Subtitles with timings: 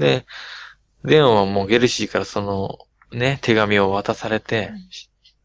[0.00, 0.26] で、
[1.04, 2.78] レオンはもうゲルシーからその、
[3.12, 4.72] ね、手紙を渡されて、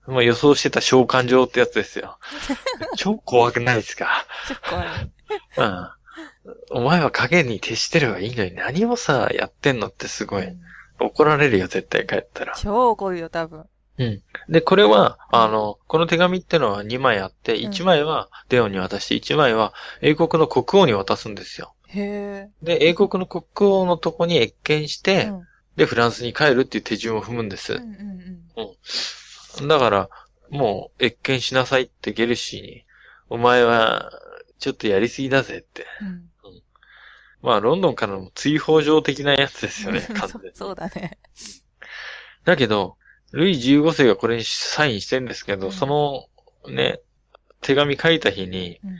[0.08, 2.17] まあ予想してた召喚状ってやつですよ。
[2.98, 4.26] 超怖くないですか？
[4.48, 5.12] ちょっと怖い。
[5.58, 5.90] うん。
[6.72, 10.47] お前は影に徹してればいいのに何をさ、やってんのってすごい。
[10.99, 12.56] 怒られるよ、絶対帰ったら。
[12.56, 13.65] 超怒るよ、多分。
[13.97, 14.22] うん。
[14.49, 21.73] で、これは、あの、この手紙ってのは2枚あって、うん1枚はデオンに渡して、1枚は英国の国王に渡すんですよ。
[21.94, 22.49] へえ。
[22.63, 27.73] で、英国の国王のとこに謁見して、うんで、フランスに帰るっていう手順を踏むんです。
[27.73, 30.09] うんうんだから、
[30.49, 32.85] もう、謁見しなさいってゲルシーに、
[33.30, 34.11] お前は、
[34.59, 35.85] ちょっとやりすぎだぜって。
[36.02, 36.30] うん。
[37.41, 40.52] まあ、ロンドンからの追放状的なやつですよね、うん完全に。
[40.55, 41.17] そうだね。
[42.45, 42.97] だけど、
[43.31, 46.27] ルイ15世がこれにサインしてるんですけど、うんその、
[46.69, 46.99] ね、
[47.61, 48.97] 手紙書いた日に、うん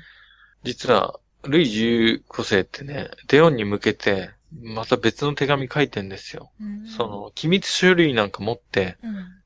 [0.64, 4.32] 実は、ルイ15世ってね、デオンに向けて、
[4.62, 6.52] また別の手紙書いてんですよ。
[6.62, 8.98] うんそ、の、機密書類なんか持って、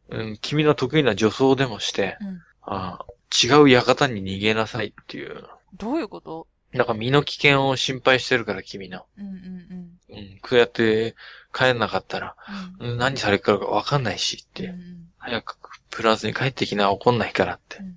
[0.10, 0.28] うん。
[0.30, 3.06] うん、君の得意な女装でもして、うんあ
[3.44, 5.44] 違う館に逃げなさいっていう。
[5.76, 6.48] どういうこと？
[6.72, 9.06] なんか身の危険を心配してるから、君の。
[9.18, 11.16] うんうんうん、こうやって
[11.54, 12.36] 帰んなかったら、
[12.80, 12.92] うん。
[12.92, 14.66] うん何されるかわかんないしって。
[14.66, 15.58] うんうん早く
[15.92, 17.82] フランスに帰ってきな、怒んないからってう。
[17.84, 17.96] ん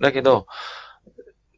[0.00, 0.46] だけど、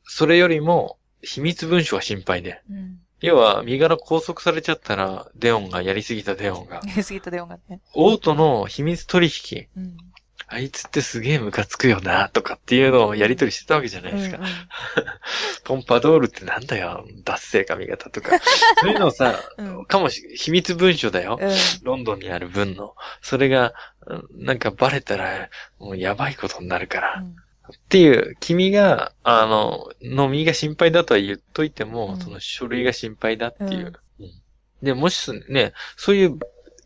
[0.05, 2.62] それよりも、秘密文書が心配で。
[2.70, 3.00] うんうん。
[3.20, 6.76] 要は、身柄拘束されちゃったら、デオンが、やりすぎたデオンが。
[6.86, 7.80] やりすぎた電話がね。
[7.94, 9.96] 王との秘密取引、うん。
[10.52, 14.38] あいつってすげえムカつくよな、とかっていうのをやり取りしてたわけじゃないですか。
[14.38, 14.50] うんうん
[15.64, 18.36] ポンパドールってなんだよ、脱税髪型とか。
[18.80, 21.38] そういうのをさ、うんかもし、秘密文書だよ。
[21.41, 21.50] うん。
[21.82, 22.96] ロンドンにある分の。
[23.22, 23.74] それが、
[24.06, 27.24] うんなんかバレたら、もうやばいことになるから。
[27.74, 32.20] っていう、君が、あの、のみが心配だとは言っといても、うん。
[32.20, 33.92] その書類が心配だっていう。
[34.18, 34.26] うん。
[34.26, 34.32] うん。
[34.82, 36.38] で、もしね、そういう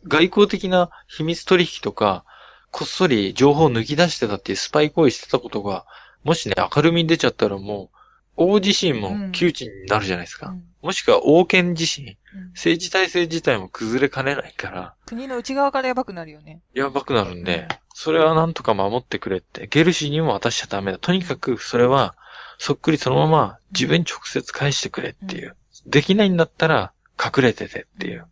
[0.07, 2.25] 外交的な秘密取引とか、
[2.71, 5.85] こっそり情報を抜き出してたっていうスパイ行為してたことが、
[6.23, 7.95] もしね、明るみに出ちゃったらもう、
[8.37, 10.47] 王自身も窮地になるじゃないですか。
[10.49, 10.63] うん。
[10.81, 12.49] もしくは王権自身、うん。
[12.49, 16.61] 政治体制自体も崩れかねないから、国の内側からやばくなるよね。
[16.73, 17.59] やばくなるんで。
[17.59, 19.67] うん、それはなんとか守ってくれって。
[19.67, 20.97] ゲルシーにも渡しちゃダメだ。
[20.97, 22.13] とにかくそれは、
[22.57, 25.55] そっくりそのまま自分に直接返してくれっていう。
[25.85, 28.27] できないんだったら隠れててっていう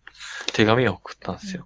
[0.52, 1.66] 手紙を送ったんですよ。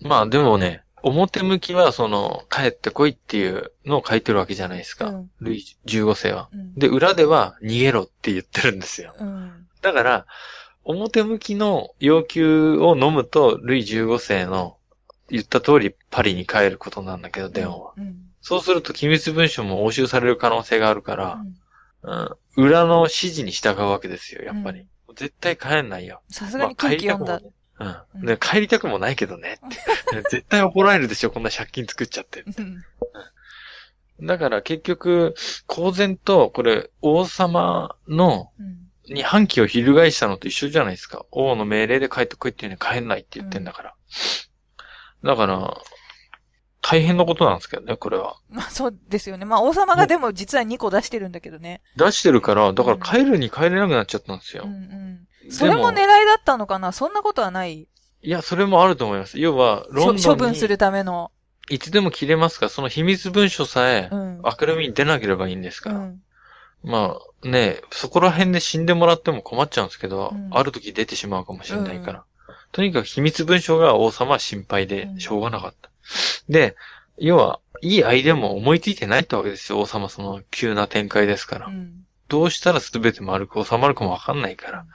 [0.00, 5.08] まあでもね、表向きはその、帰ってこいっていうのを書いてるわけじゃないですか。
[5.08, 6.50] うんルイ15世は。
[6.52, 6.74] うん。
[6.76, 9.12] で、裏では逃げろって言ってるんですよ。
[9.18, 9.66] うん。
[9.82, 10.26] だから、
[10.84, 14.77] 表向きの要求を飲むと、ルイ15世の
[15.28, 17.92] 言った通りパリに帰ることなんだけど、デオンは。
[17.96, 18.16] うん。
[18.40, 21.54] そうすると機密文書も押収される可能性があるかうら、ん
[22.02, 24.86] うん、裏の指示に従うわけですよ、やっぱり。
[25.14, 26.22] 絶対帰んないよ。
[26.30, 27.40] さすがに空気読んだ。
[27.40, 28.26] まあ帰りたくもねうん。
[28.26, 29.58] で、帰りたくもないけどね。
[30.30, 32.42] 絶対怒られるでしょ、こんな借金作っちゃって。
[32.42, 34.26] うん。
[34.26, 35.34] だから結局、
[35.66, 38.88] 公然と、これ、王様の、うん。
[39.14, 41.24] に反旗を翻したのと一緒じゃないですか。
[41.30, 43.94] 王の命令で帰ってこいっていうのに帰んないって言ってんだから。
[45.24, 45.78] だから、
[46.80, 48.36] 大変なことなんですけどね、これは。
[48.48, 49.44] まあそうですよね。
[49.44, 51.82] まあ王様がでも実は2個出してるんだけどね。
[51.96, 54.62] 出してるから、だから帰るに帰れなくなっちゃったんですよ。
[54.64, 55.26] うんうん。
[55.44, 56.92] でそれも狙いだったのかな？
[56.92, 57.88] そんなことはない。
[58.22, 59.38] いや、それもあると思います。
[59.38, 61.30] 要は、ロンドンに処処分するための。
[61.68, 64.42] いつでも切れますが、その秘密文書さえう、ん。
[64.42, 65.98] 明るみに出なければいいんですから。
[65.98, 66.22] うん。
[66.82, 72.24] まあね、そこら辺で死んでもらっても困っちゃうんですけど、うんある時出てしまうかもしれないから。
[72.72, 75.90] とにかく秘密文書が王様は心配でしょうがなかった。
[76.48, 76.76] で、
[77.18, 81.66] 要は、いいアイデアも思いついてないってわけですよ、王様その急な展開ですから。
[81.66, 82.04] うん。
[82.28, 84.86] どうしたら全て丸く収まるかもわかんないから。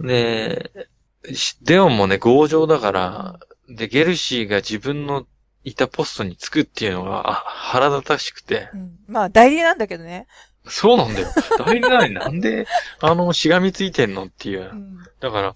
[0.00, 0.88] で、
[1.34, 5.26] しデオンもね、強情だから、で、ゲルシーが自分の
[5.64, 8.98] いたポストにつくっていうのが、あ、腹立たしくて、うん。
[9.06, 10.26] まあ代理なんだけどね。
[10.66, 11.28] そうなんだよ。
[11.58, 12.66] 大事なのになんで、
[13.00, 14.74] あの、しがみついてんのっていうう。
[14.74, 14.98] ん。
[15.20, 15.54] だから、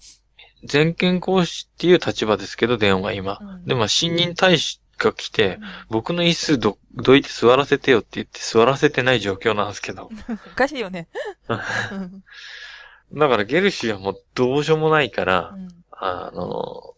[0.63, 3.39] 全権行使っていう立場ですけど、デオンは今。
[3.41, 5.59] うんでも、新任大使が来て、
[5.89, 10.09] 僕の椅子ど、どいて座らせてよって言って座らせてない状況なんですけど。
[10.53, 11.07] おかしいよね。
[11.47, 13.19] うん。
[13.19, 16.95] だから、ゲルシーはもうどうしようもないから、うんあの、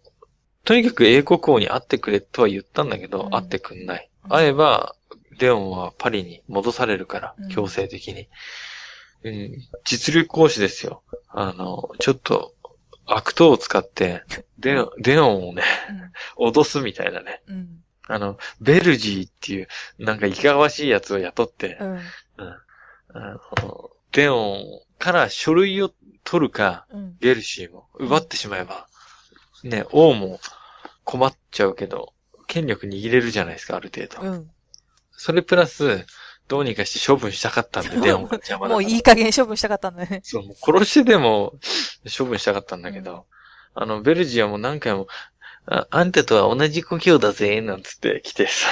[0.65, 4.09] とにかく英国王に会ってくれとは言ったんだけど、うん会ってくんない。
[4.25, 4.95] うん会えば、
[5.39, 8.27] デオンはパリに戻されるからうん、強制的に。
[9.23, 9.51] うん、
[9.85, 11.03] 実力行使ですよ。
[11.29, 12.53] あの、ちょっと、
[13.09, 14.23] 悪党を使って、
[14.59, 15.63] デオン、デオンをね、
[16.37, 17.41] 脅すみたいなね。
[17.47, 17.83] うん。
[18.07, 19.67] あの、ベルジーっていう、
[19.99, 21.99] なんかいかがわしいやつを雇って、うん。
[23.13, 24.65] あの、デオン
[24.97, 25.91] から書類を
[26.23, 27.17] 取るか、うん。
[27.19, 28.87] ゲルシーも奪ってしまえば、
[29.63, 30.39] ね、王も
[31.03, 32.13] 困っちゃうけど、
[32.47, 34.27] 権力握れるじゃないですか、ある程度。
[34.27, 34.51] うん。
[35.11, 36.05] それプラス、
[36.49, 38.73] どうにかして処分したかったんで、デオンが邪魔だ。
[38.73, 40.21] もういい加減処分したかったんだね。
[40.23, 41.53] そう、もう殺してでも
[42.17, 43.27] 処分したかったんだけど、
[43.75, 45.07] あの、ベルジアも何回も、
[45.67, 48.67] あ、あんたとは同じ故郷だぜ、なんつって来てさ。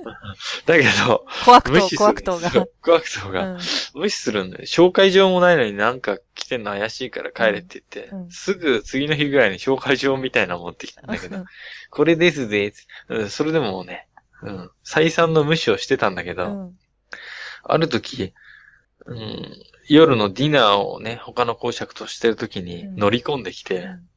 [0.66, 1.98] だけど、コアクト無視、する。
[1.98, 2.50] コアクトが。
[2.50, 3.60] そうコアクトが、うん。
[3.94, 4.64] 無視するんだよ。
[4.66, 11.44] 紹介状もないのになんか来てんの怪しいから帰れって言って、うんうんすぐ次の日ぐらいに紹介状みたいなの持ってきたんだけど、
[11.90, 12.74] これですぜ、
[13.08, 14.06] うん、それでもね、
[14.42, 16.78] うん、再三の無視をしてたんだけど、うん。
[17.68, 18.32] ある時、
[19.06, 19.52] うん、
[19.88, 24.08] 夜のディナーをね、他の公爵としてる時にうん乗り込んできて、うん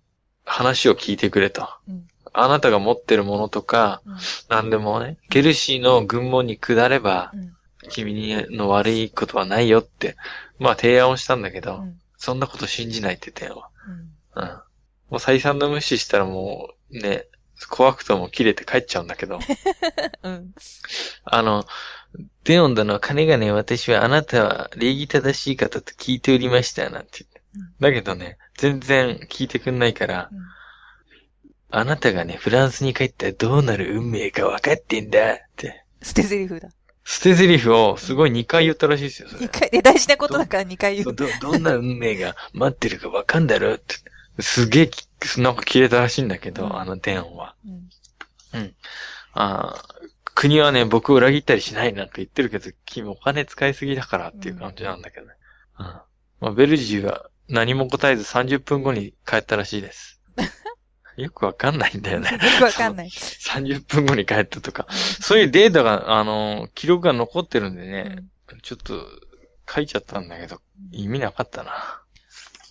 [0.51, 1.69] 話を聞いてくれと。
[1.87, 4.17] うんあなたが持ってるものとか、うん
[4.49, 7.53] 何でもね、ゲルシーの軍門に下れば、うん
[7.89, 10.15] 君の悪いことはないよって、
[10.59, 13.69] まあ提案をしたんだけど、うんそんなこと信じないって言ったよ。
[14.35, 14.49] うんうん。
[15.09, 17.25] もう再三の無視したらもう、ね、
[17.69, 19.39] 怖くとも切れて帰っちゃうんだけど、
[20.23, 20.53] うん。
[21.23, 21.65] あの、
[22.43, 27.71] デオン殿は金がね、私はあなたは礼儀正しい方と聞いておりました、なんて言ってうん。
[27.79, 30.39] だけどね、全然聞いてくんないから、うん
[31.71, 35.85] あなたがね、フランスに帰ったらどうなる運命か分かってんだって。
[36.01, 36.69] 捨て台詞だ。
[37.05, 39.49] 捨て台詞をすごい2回言ったらしいですよ、それ二。
[39.49, 41.13] 回、で、大事なことだから2回言う。
[41.13, 43.95] ど、どんな運命が待ってるか分かんだろうって。
[44.41, 45.07] すげえき、
[45.37, 47.53] なんか切れたらしいんだけど、うんあのデオンは。
[48.53, 48.75] うん
[49.33, 49.98] あー
[50.39, 55.33] 国はね、僕を裏切ったりしないなんて言ってるけど、君お金使いすぎだからっていう感じなんだけどね。
[55.77, 55.85] うん。
[55.85, 56.05] ま
[56.43, 60.21] あ、ベルジーは何も答えず30分後に帰ったらしいです。
[61.17, 62.31] よくわかんないんだよね。
[62.31, 63.09] よくわかんない。
[63.11, 64.87] 30分後に帰ったとか。
[64.89, 68.23] そういうデータが、あの、記録が残ってるんでね、
[68.63, 69.05] ちょっと
[69.69, 70.61] 書いちゃったんだけど、
[70.93, 71.71] 意味なかったな。
[71.71, 72.01] わ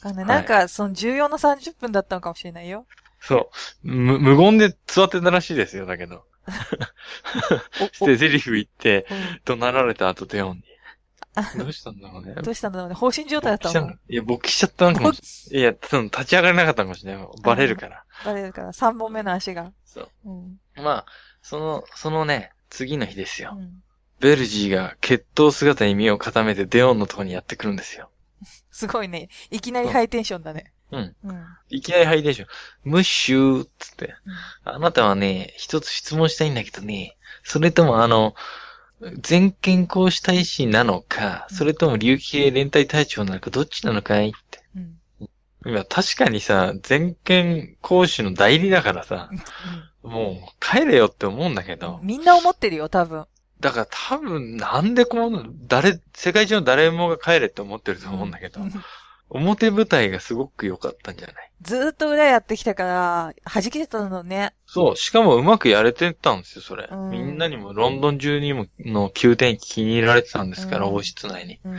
[0.01, 0.25] かんない。
[0.25, 2.87] はいなんか、その重要な30分だったのかもしれないよ。
[3.21, 3.51] そ
[3.85, 3.87] う。
[3.87, 6.25] む無言で座ってたらしいですよ、だけど。
[8.01, 10.63] おで、ゼリフ言って、うん怒鳴られた後デオンに。
[11.35, 12.35] あどうしたんだろうね。
[12.35, 12.95] どうしたんだろうね。
[12.95, 15.73] 放心状態だったのいや、勃起しちゃったのかもしれない。
[15.73, 17.27] いや、多分立ち上がれなかったかもしれない。
[17.43, 18.05] バレるから。
[18.25, 19.73] バレるから、3本目の足が。
[19.85, 20.11] そう。
[20.25, 20.61] うん。
[20.77, 21.07] まあ、
[21.43, 23.57] その、そのね、次の日ですよ。
[23.57, 23.83] うん
[24.21, 28.11] ベルジーが決闘姿に身を固めてデオンのとこにやってくるんですよ。
[28.71, 29.29] すごいね。
[29.51, 30.73] いきなりハイテンションだね。
[30.91, 31.17] うん。
[31.25, 31.45] うん。
[31.71, 32.49] いきなりハイテンション。
[32.85, 34.15] ムッシューっつって。
[34.65, 38.35] あなたはね、一つ質問したいんだけどね、それともあの、
[39.21, 44.63] 全権公主大使なのか、それとも竜騎連隊隊長なのか、どっちなのかいって。
[44.77, 44.99] うん。
[45.67, 49.31] 今確かにさ、全権公主の代理だからさ、
[50.03, 53.27] もう帰れよって思うんだけど、みんな思ってるよ、多分。
[53.61, 58.73] だから多分なんでこう、誰、世界中の誰もが帰れって思ってると思うんだけど、うん
[59.31, 61.51] 表舞台がすごく良かったんじゃない？
[61.61, 64.55] ずーっと裏やってきたから、弾けてたのね。
[64.67, 66.89] そう、しかもうまくやれてたんですよ、それ。
[66.91, 71.61] うんみんなにも、ロンドン中にも、の宮殿気に入られてたんですから、うん王室内に。
[71.65, 71.79] うん。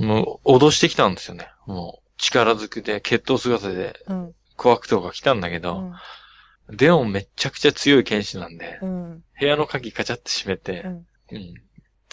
[0.00, 0.06] うん。
[0.06, 1.48] もう、脅してきたんですよね。
[1.66, 4.34] もう、力ずくで、決闘姿で、うん。
[4.56, 5.92] コアクトが来たんだけど、
[6.70, 9.24] デオンめっちゃくちゃ強い剣士なんで、うん。
[9.38, 11.06] 部屋の鍵カチャって閉めてう、ん。
[11.32, 11.54] うん。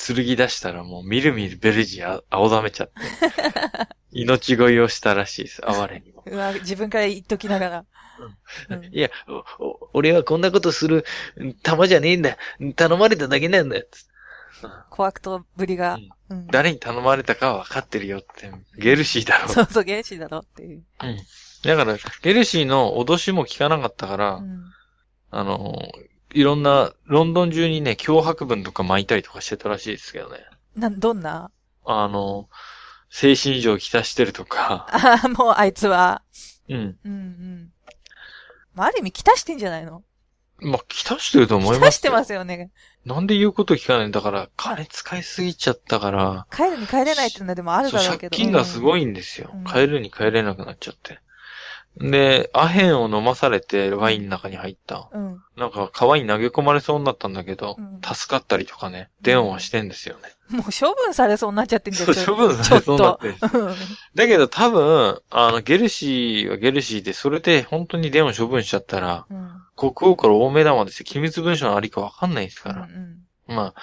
[0.07, 2.93] 剣出したらもう、みるみるベルジーあ青ざめちゃって、
[4.11, 6.23] 命乞いをしたらしいです、哀れにも。
[6.27, 7.79] うわ、自分から言っときながら。
[7.79, 7.85] うん
[8.91, 9.09] いや、
[9.93, 11.05] 俺はこんなことする
[11.63, 12.37] 玉じゃねえんだ。
[12.75, 13.81] 頼まれただけなんだ。
[13.81, 14.11] つって
[14.89, 15.97] コアクトぶりが。
[16.29, 16.47] うん。
[16.47, 18.51] 誰に頼まれたかは分かってるよって。
[18.77, 19.47] ゲルシーだろ。
[19.47, 20.83] そうそう、原始だろっていう。
[21.01, 21.17] うん。
[21.63, 24.63] だから、ゲルシーの脅しも聞かなかったから、うん。
[25.31, 25.81] あの、
[26.33, 30.39] いろんな、ロンドン中にね、脅迫文とか巻いたりとかしてたらしいですけどね。
[30.75, 31.51] な、どんな？
[31.85, 32.49] あの、
[33.09, 36.21] 精神異常をきたしてるとか、ああ、もうあいつは。
[36.69, 36.77] うん。
[36.77, 37.71] うんうん。
[38.73, 40.03] まあ、ある意味、来たしてんじゃないの？
[40.63, 42.45] まあ、きたしてると思い来たしてますよ。
[42.45, 42.71] ね。
[43.03, 48.37] なんで言うこと聞かないんだから、金使いすぎちゃったから、帰るに帰れないっていうのはでもあるだろうけど。
[48.37, 49.01] 借金がすごい。
[49.01, 49.49] いんですよ。
[49.53, 51.19] うん帰るに帰れなくなっちゃって。
[51.97, 55.09] で、アヘンを飲まされてワインの中に入った。
[55.11, 55.43] うん。
[55.57, 60.33] なんか川に投げ込まれそうになったんだけど、うん助かったりとかね、電話してんですよね。
[60.49, 62.13] もう処分されそうになっちゃってんじゃん。
[62.13, 63.35] そう、処分されそうになってる。
[64.15, 69.37] だけど多分、あの、ゲルシーはゲルシーで、それで本当に電話処分しちゃったら、うん。
[69.37, 69.61] うん。
[69.75, 71.05] 国王から大目玉ですよ。
[71.05, 72.81] 機密文書のありかわかんないですから。
[72.83, 73.17] うん
[73.47, 73.73] ま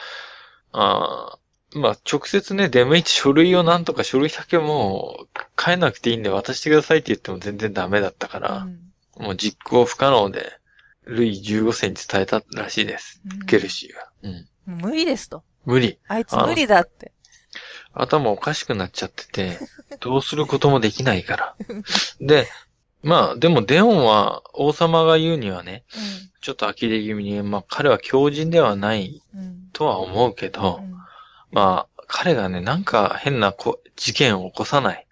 [0.72, 5.28] あ、あーまあ、直接ね、出向いて書類をなんとか書類だけもう、
[5.62, 8.78] 変えなくていいんで渡してくださいって言っても全然ダメだったかうら、ん。
[9.18, 10.58] もう実行不可能で、
[11.04, 13.20] ルイ15世に伝えたらしいです。
[13.30, 14.08] うんゲルシーが。
[14.22, 14.80] うん。
[14.82, 15.42] 無理ですと。
[15.64, 15.98] 無理。
[16.08, 17.12] あいつ無理だって。
[17.92, 19.58] 頭おかしくなっちゃってて、
[20.00, 21.56] どうすることもできないから。
[22.20, 22.46] で、
[23.02, 25.84] まあ、でもデオンは王様が言うにはね、
[26.40, 29.40] ちょっと呆れ気味に、まあ彼は強靭ではないうん。
[29.40, 29.68] うん。
[29.72, 30.97] とは思うけど、うん
[31.52, 35.06] まあ彼がね、なんか変なこ事件を起こさない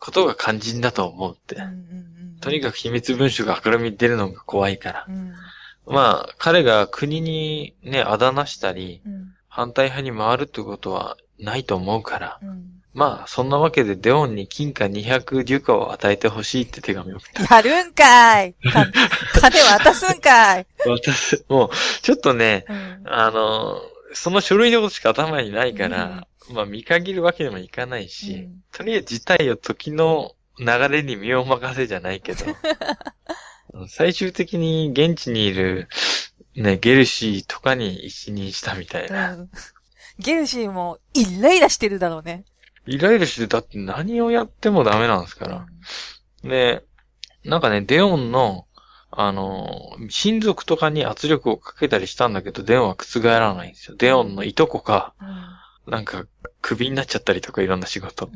[0.00, 1.56] ことが肝心だと思うって。
[1.56, 1.62] うん。
[1.62, 2.36] うん。
[2.40, 5.06] とにかく秘密文書が明るみに出るのが怖いから。
[5.08, 5.34] うん。
[5.86, 9.34] まあ、彼が国にね、あだなしたり、うん。
[9.48, 12.38] 反対派に回るってことはないと思うから。
[12.42, 12.80] うん。
[12.94, 17.56] まあ、そんなわけでデオンに金貨200デュカを与えてほしいって手紙を送った。
[17.56, 18.86] やるんかいか
[19.40, 21.70] 金渡すんかい私、もう、
[22.02, 23.02] ちょっとね、うん。
[23.06, 23.80] あの、
[24.12, 32.44] その書類のことしか頭にないから、まあ見限るわけにもいかないし、うんとりあえず事態を時の流れに身を任せじゃないけど、
[33.88, 35.88] 最終的に現地にいる、
[36.54, 39.34] ね、ゲルシーとかに一任したみたいな。
[39.34, 39.50] うん。
[40.18, 42.44] ゲルシーもイライラしてるだろうね。
[42.86, 45.66] イライラして、だって何をやってもダメなんですから。
[46.42, 46.84] で、
[47.44, 48.66] なんかね、デオンの、
[49.12, 53.96] あの、親族とかに圧力をかけたりしたんだけど、デオンは覆らないんですよ。
[53.96, 55.92] デオンのいとこが、うん。
[55.92, 56.24] なんか、
[56.62, 58.30] クビになっちゃったりとか、いろんな仕事。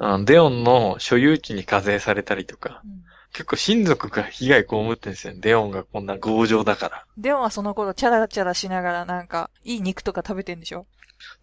[0.00, 0.24] うん。
[0.24, 5.34] デオンの所有地に課税されたりとか、うん結構親族が被害被ってんですよ。
[5.36, 7.04] デオンがこんな強情だから。
[7.18, 10.86] デオンはその頃チャラチャラしながらなんか、いい肉とか食べてんでしょ？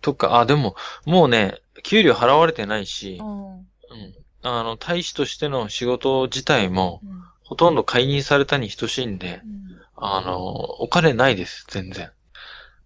[0.01, 3.57] とか、あ、でも、もうね、給料払われてないしう、ん。
[3.57, 3.65] うん。
[4.41, 7.23] あの、大使としての仕事自体も、うん。
[7.45, 9.41] ほとんど解任されたに等しいんで、
[9.95, 12.11] あの、お金ないです、全然。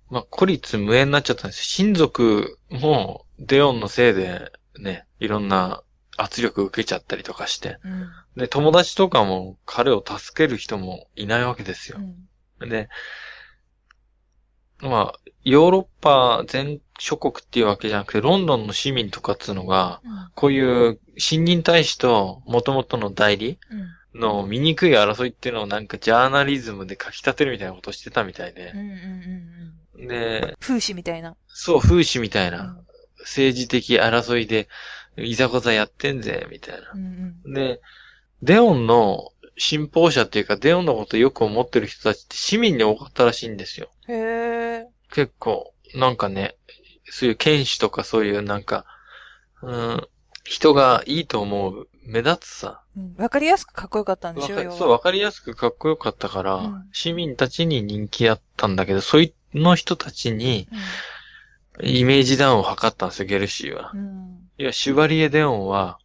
[0.09, 5.81] まあ、孤立無縁になっちゃったんです親族も、デオンのせいで、ね、いろんな
[6.17, 7.79] 圧力受けちゃったりとかして。
[7.83, 8.09] うん。
[8.35, 11.99] で、友達とかも彼を助ける人もいないわけですよ
[12.59, 12.65] う。
[12.65, 12.69] ん。
[12.69, 12.89] で、
[14.81, 20.29] まあ、ヨーロッパ全諸国っていうわけじゃなくて、ロンドンの市民とかっつうのが、うん。
[20.35, 23.87] こういう新任大使と元々の代理うん。
[24.15, 28.79] の醜い争いっていうのをなんかジャーナリズムで書き立てるみたいなことをしてたみたいでうん。
[28.79, 28.83] う。
[28.83, 29.73] ん。
[29.99, 30.07] うん。
[30.07, 31.35] で、風刺みたいな。
[31.47, 32.89] そう、風刺みたいな、うん
[33.21, 34.67] 政治的争いで、
[35.17, 36.97] いざこざやってんぜ、みたいなう。
[36.97, 37.53] ん。
[37.53, 37.81] で、
[38.41, 43.89] デオンの信奉者っていうか、デオンのことよく思ってる人たちって市民に多かったらしいんですよ。
[44.07, 44.87] へえ。
[45.11, 46.55] 結構、なんかね、
[47.05, 48.85] そういう剣士とかそういうなんか、
[49.61, 50.07] うん、
[50.43, 52.81] 人がいいと思う、目立つさ。
[52.97, 60.67] うんわかりやすくかっこよかったんでしょそう、わかりやすくかっこよかったから、うん市民たちに人気あったんだけど、そういうの人たちに
[61.81, 63.97] イメージダウンを図ったんですよ、ゲルシーはう。
[63.97, 64.49] ん。
[64.57, 65.99] いや、シュバリエ・デオンは、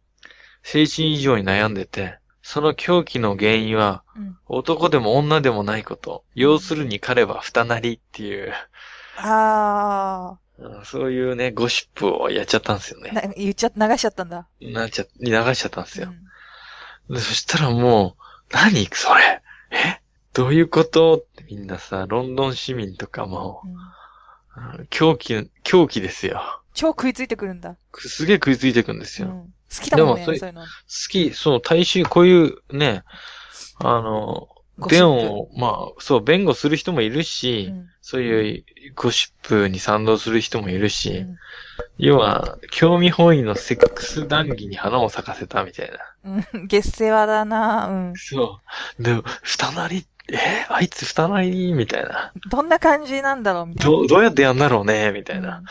[0.63, 4.37] 精神異常に悩んでて、その狂気の原因は、うん。
[4.47, 6.23] 男でも女でもないこと。
[6.33, 8.53] 要するに彼は二なりっていう、
[9.17, 10.44] あうん
[10.83, 13.13] そういうね、ゴシップをやっちゃったんですよあ。
[13.13, 13.33] なね。
[13.37, 14.47] 言っちゃ、流しちゃったんだ。
[14.61, 16.09] なっちゃ、流しちゃったんですよ。
[16.09, 16.25] うん
[17.07, 19.43] でそしたらもう、何それ？
[19.69, 20.01] え？
[20.33, 21.17] どういうこと？
[21.17, 23.67] ってみんなさ、ロンドン市民とかも、う
[24.59, 26.41] んうん狂気、狂気ですよ。
[26.73, 27.77] 超食いついてくるんだ。
[27.93, 29.27] すげえ食いついていくんですよ。
[29.27, 29.53] うん。
[29.77, 30.61] 好きだもんね、でもそれそういうの。
[30.61, 30.67] 好
[31.11, 33.03] き、そう、大衆、こういうね、
[33.77, 34.47] あの、
[34.77, 38.63] デゴシップオンを、まあ、そう、弁護する人もいるし、うんそういう
[38.93, 41.37] ゴシップに賛同する人もいるし、うん
[41.97, 45.91] 要は、興味本位のセックス談義に花を咲かせたみたい
[46.23, 46.43] な。
[46.53, 46.67] うん。
[46.67, 48.13] 月世話だなうん。
[48.15, 48.59] そ
[48.99, 49.03] う。
[49.03, 52.33] でも、二なり、えあいつ二なりみたいな。
[52.49, 53.97] どんな感じなんだろうみたいな。
[53.97, 55.63] どう、どうやってやんだろうねみたいな。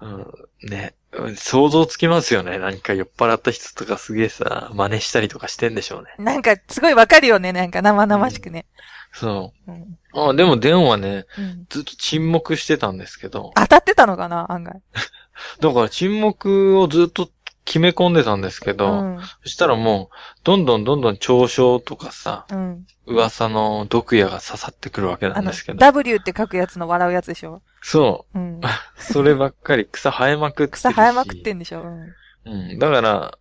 [0.00, 0.18] うん。
[0.18, 0.70] うん。
[0.70, 0.94] ね。
[1.36, 2.58] 想像つきますよね。
[2.58, 6.14] 何か酔っ払った人とかすげえさ、真似したりとかしてんでしょうね。
[6.18, 6.24] うん。
[6.24, 8.66] なんか、すごいわかるよね、なんか生々しくね。
[9.12, 9.74] そうん。
[9.74, 10.30] う。
[10.30, 11.66] あでも、デンはね、うん。
[11.68, 14.80] ずっと沈黙してたんですけど、当たってたのかな案外。
[15.60, 17.30] だから沈黙をずっと
[17.66, 19.18] 決め込んでたんですけど、うん。
[19.42, 22.86] そしたらもう、どんどんどんどん嘲笑とかさ、うん。
[23.06, 27.60] 噂の毒矢が刺さってくるわけなんですけ、ど、W って書くやつの笑うやつでしょ？
[27.82, 28.58] そうん。
[28.58, 28.60] う。
[28.98, 30.72] そればっかり草生えまくって。
[30.72, 31.82] 草生えまくってんでしょ？
[31.82, 32.70] うん。
[32.70, 32.78] うん。
[32.78, 33.38] だから、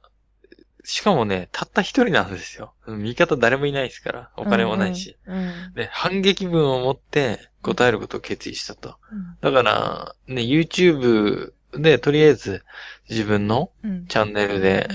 [0.84, 2.74] しかもね、たった一人なんですよ。
[2.88, 4.30] 味方誰もいないですから。
[4.38, 5.18] お金もないし。
[5.26, 5.38] うん。
[5.38, 5.42] う
[5.72, 5.74] ん。
[5.74, 8.98] で、反撃文を持って答えることを決意したと。
[9.12, 12.64] うんだから、ね、YouTube でとりあえず
[13.10, 14.08] 自分のうん。
[14.08, 14.94] チャンネルでう、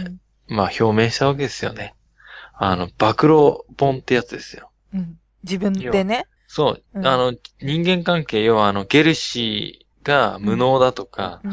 [0.53, 1.95] んまあ表明したわけですよね。
[2.55, 4.71] あの、暴露本ってやつですよ。
[4.93, 5.19] うん。
[5.45, 6.27] 自分でね。
[6.47, 11.53] そう、うんあの、人間関係、要はあの、ゲルシーが無能だとか、うん。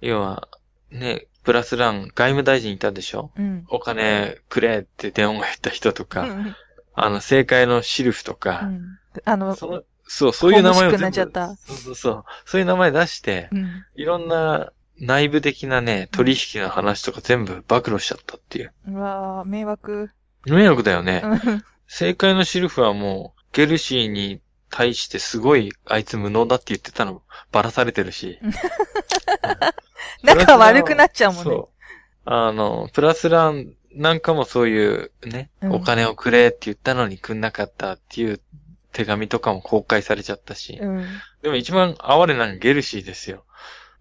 [0.00, 0.48] 要は、
[0.90, 3.32] ね、プラスラン、外務大臣いたでしょ？
[3.36, 3.44] うん。
[3.44, 3.64] うん。
[3.68, 6.54] お金くれって電話が言った人とか、うん
[6.94, 8.98] あの、政界のシルフとうか、ん。
[9.24, 12.24] あの、その、そう、そういう名前をそうそうそう。
[12.44, 13.84] そういう名前出して、うん。
[13.94, 18.72] いろんな、内部的なね、取引の話とか全部暴露しちゃったっていう。
[18.88, 20.10] うわー迷惑。
[20.46, 21.22] 迷惑だよね。
[21.24, 28.38] うん正解のシルフはもう、ゲルシーに対してすごいあいつ無能だって言ってたのばらされてるし。
[30.22, 31.50] 仲悪くなっちゃうもんね。
[31.50, 31.68] そう。
[32.26, 38.40] あの、プラスランなんかもそういうね、うんお金をくれって言ったのにくんなかったっていう
[38.92, 40.78] 手紙とかも公開されちゃったし。
[40.80, 41.06] うん。
[41.42, 43.44] でも一番哀れなのがゲルシーですよ。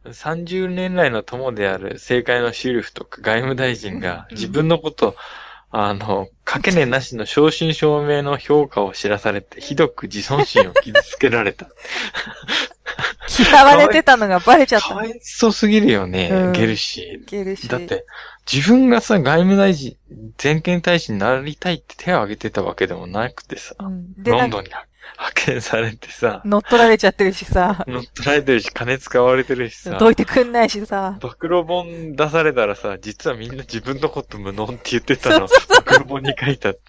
[0.05, 5.15] 30年来の友である政界のシルフとか外務大臣がうん自分のこと、
[5.71, 11.67] あの、かけねなしの正真正銘の評価を知らされて、ひどく自尊心を傷つけられた。
[13.39, 14.89] 嫌われてたのがバレちゃった。
[14.89, 17.69] かわいそうすぎるよね、うんゲルシゲルシー。
[17.69, 18.05] だっ、て、
[18.51, 19.95] 自分がさ、外務大臣、
[20.37, 24.69] 全権大使になりたいって手を挙げてたわけでもなくてさ、うん、ロンドンに
[25.19, 35.47] 派遣されてさ、乗っ取られちゃってるしさ、乗っ取られてるし、金使われてるしさ、どいてくんないしさ、暴露本出されたらさ、実はみんな自分のこと無能って言ってたの、暴
[35.95, 36.83] 露本に書いたとか、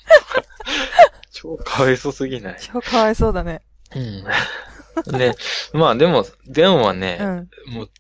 [1.33, 2.57] 超かわいそうすぎない？
[2.61, 3.62] 超かわいそうだね。
[3.95, 4.25] うん。
[5.19, 5.35] で、
[5.73, 7.75] まあでも、デオンはね、うん。
[7.75, 7.90] もう、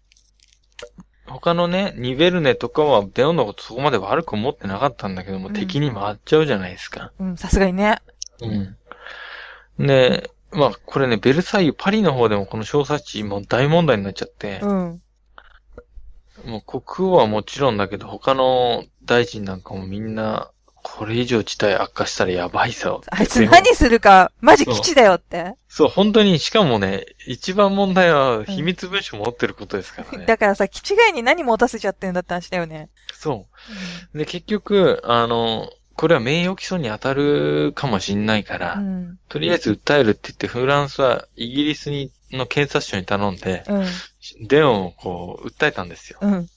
[1.30, 7.12] 他のね、ニベルネとかはデオンのことそこまで悪く思ってなかったんだけども、うん敵に回っちゃうじゃないですか。
[7.20, 7.98] うん、さすがにね。
[8.40, 9.86] うん。
[9.86, 15.02] で、まあこれね、ベルサイユ、パリの方でもこの小冊子もう大問題になっちゃって、うん。
[16.44, 20.50] もう国王はもちろんだけど、他の大臣なんかもみんな、
[20.82, 23.02] これ以上事態悪化したらやばいぞ。
[23.10, 25.54] あいつ何するか、マジ基地だよって。
[25.68, 30.26] そう、本当に、しかもね、一番問題は秘密文書持ってることですからね。
[30.26, 32.88] だからさ、基地外に何持たせちゃってんだって話だよね。
[33.12, 33.46] そ
[34.14, 34.18] う。
[34.18, 39.18] で、結局、あの、これは名誉毀損に当たるかもしんないから、うん。
[39.28, 43.86] とりあえず訴えるって言って、フランスはイギリスにの検察庁に頼んで、うん。
[44.48, 46.18] デオンをこう、訴えたんですよ。
[46.22, 46.48] うん。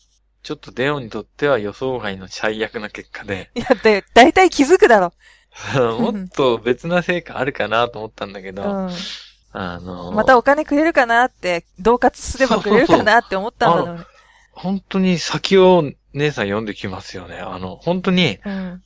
[0.44, 5.14] ちょっとデオンにとっては予想外の最悪な結果で、 いや、で、だいたい気づくだろ。
[5.74, 8.90] もっと別な成果あるかなと思ったんだけど、う
[9.54, 10.16] あの、ん。
[10.16, 14.06] またお金くれるかなって、同活すればくれるかなって思ったんだろうね。
[14.52, 17.38] 本当に先を姉さん読んできますよね。
[17.38, 18.84] あの、本当に、うん。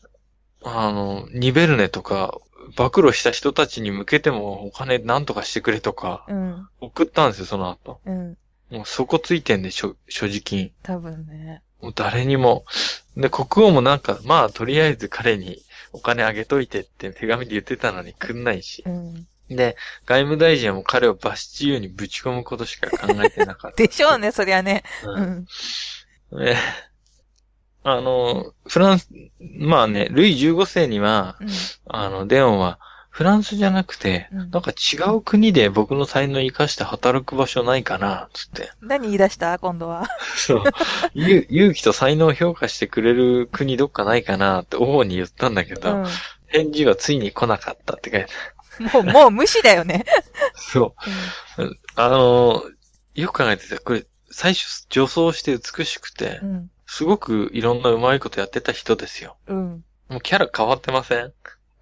[0.64, 2.38] あの、ニベルネとか、
[2.76, 6.68] 暴露した人たちに向けてもお金なんとかしてくれとか、うん。
[6.82, 8.00] 送ったんですよ、その後。
[8.06, 8.38] うん。
[8.70, 10.72] もうそこついてんで、所所持金。
[10.84, 11.62] 多分ね。
[11.82, 12.66] もう誰にも。
[13.16, 15.62] で、国王もなんか、まあ、とりあえず彼に
[15.94, 18.90] お金あげといてって手紙で言ってたのにくんないしう。
[18.90, 19.28] ん。
[19.50, 23.78] で、外務大臣はもう彼をバスチユーにぶち込むことしか考えてなかった。
[23.78, 24.84] でしょうね、そりゃね。
[25.04, 25.12] う。
[25.12, 26.46] うんん。
[26.46, 26.58] ね
[27.84, 31.48] あの、フランス、まあね、ルイ15世には、うん。
[31.88, 32.80] あの、デオンは、
[33.18, 38.70] フランスじゃなくて、うんなんか違う国で僕の才能を生かして働く場所ないかな、つって。
[38.80, 39.58] 何言い出した？
[39.58, 40.08] 今度は。
[40.38, 40.64] そう。
[41.16, 46.06] 勇勇気と才能を評価してくれる国どっかないかなって王に言ったんだけど、
[46.46, 48.94] 返事はついに来なかったって書いて。
[48.94, 50.06] もう、もう無視だよね。
[50.54, 50.94] そ
[51.58, 51.76] う。
[51.96, 52.64] あの、
[53.16, 56.70] よく考えてて、これ、最初女装して美しくてう、ん。
[56.86, 59.38] すごくいろんなうまいことやってた人ですよ。
[59.48, 59.84] うん。
[60.08, 61.34] もうキャラ変わってません？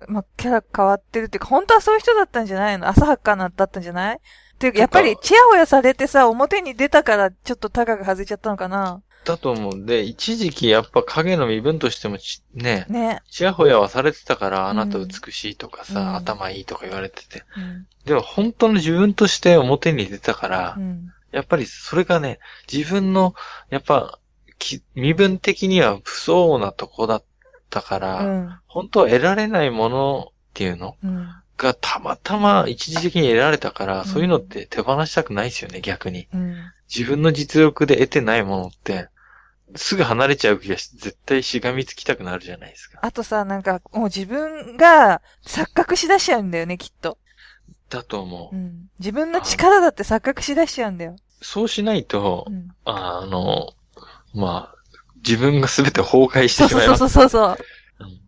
[0.08, 2.88] まあ、キャラ変わってるっていうか、本当はそういう人だったんじゃないの？
[2.88, 4.16] 浅はかなだったんじゃない？
[4.16, 4.20] っ
[4.58, 9.02] ていうか、やっぱり、チヤホヤされてさ、表に出たから、ちょっとタガが外れちゃったのかな？
[9.26, 13.22] だと思うんで、一時期やっぱ影の身分としてもちね、ね。
[13.30, 17.44] ちやほやはされてたから、あうんなた美しいとかさ、うん頭いいとか言われてて。
[17.58, 17.88] うん。
[18.06, 21.12] でも本当の自分として表に出たから、うん。
[21.32, 22.40] やっぱりそれがね、
[22.72, 23.34] 自分の、
[23.70, 24.20] やっぱ、
[24.58, 27.24] き身分的には不相応なとこだっ
[27.70, 28.60] たから、うん。
[28.68, 31.30] 本当は得られないものっていうのうん。
[31.58, 36.28] がたまたま一時的に得られたから、んそういうのって手放したくないですよね、逆に。
[36.34, 36.56] うん。
[36.94, 39.10] 自分の実力で得てないものって、
[39.76, 43.00] すぐ離れちゃう気がして、絶対しがみつきたくなるじゃないですか。
[43.02, 47.18] あとさ、なんか、もう自分が錯覚しだしちゃうんだよね、きっと。
[47.90, 48.56] だと思う。
[48.56, 48.90] うん。
[49.00, 51.16] 自分の力だって錯覚しだしちゃうんだよ。
[51.42, 52.70] そうしないとう、ん。
[52.86, 53.74] あの、
[54.34, 54.75] まあ、
[55.28, 57.14] 自分が全て崩壊しそうそうてしまいます。
[57.14, 57.58] そうそう。
[58.00, 58.26] うん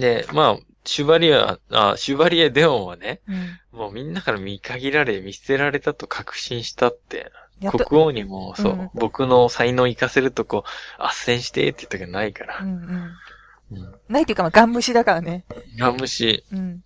[0.00, 3.78] で、まあ、シュバリア、あ、シュバリエ・デオンはね、うん。
[3.78, 7.30] もうみんなから見限られ、見捨てられたと確信したって、
[7.70, 10.64] 国王にも、そう、うん僕の才能を活かせるとこ、
[10.98, 12.64] 斡旋してって言ったけどないからう。
[12.64, 13.78] んうん。
[13.78, 13.94] うん。
[14.08, 15.44] ないっていうか、まあ、ガン無視だからね。
[15.78, 16.44] ガムシ。
[16.52, 16.82] うん。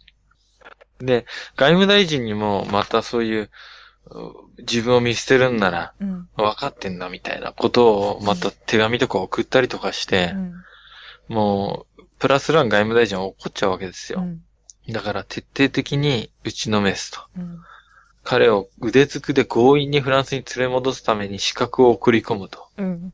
[0.99, 3.51] で、外務大臣にもまたそういう、う
[4.59, 6.29] 自分を見捨てるんなら、うん。
[6.37, 10.33] 分かってんだみたいなことを、また手紙とか送ったりとかして
[11.29, 11.35] う、ん。
[11.35, 14.21] もう、プラスラン外務大臣は怒っちゃうわけですよ。
[14.21, 14.42] うん。
[14.92, 17.21] だから徹底的に打ちのめすと。
[17.37, 17.59] うん。
[18.23, 22.69] 彼を腕つくで強引にフランスに連れ戻すために資格を送り込むと。
[22.77, 23.12] うん。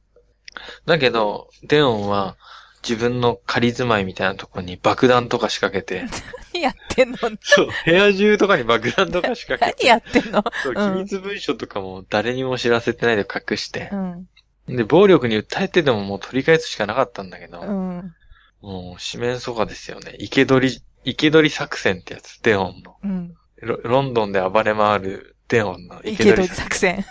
[0.87, 2.37] だけど、デオンは
[2.86, 6.04] 自分の仮住まいみたいなところに爆弾とか仕掛けて、
[6.52, 7.16] 何やってんの？
[7.40, 10.44] そう、部屋中とかに爆弾とか仕掛け何て、 やってんの？
[10.62, 14.28] そう、うん機密文書とかも誰にも知らせてないで隠してう、ん。
[14.76, 18.14] で、暴力に訴えてでももう取り返すしかなかったんだけど、うん。
[18.60, 20.14] もう、四面楚歌ですよね。
[20.20, 22.96] 生け捕り、生け捕り作戦ってやつ、デオンの。
[23.02, 23.34] うん。
[23.60, 27.04] ロロンドンで暴れ回るデオンの生け捕り作作戦。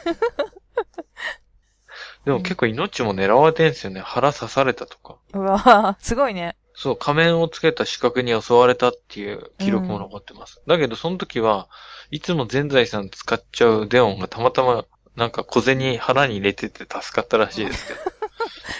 [2.25, 4.01] でも結構命も狙われてんすよね。
[4.01, 5.17] 腹刺されたとか。
[5.34, 6.55] うわぁ、すごいね。
[6.73, 10.62] そう、仮面をつけた四角に襲われたっていう記録も残ってます。
[10.67, 11.67] だけど、その時は
[12.12, 17.93] いつも全財産使っちゃうデオンがたまたま、なんか小銭腹に入れてて助かったらしいですけ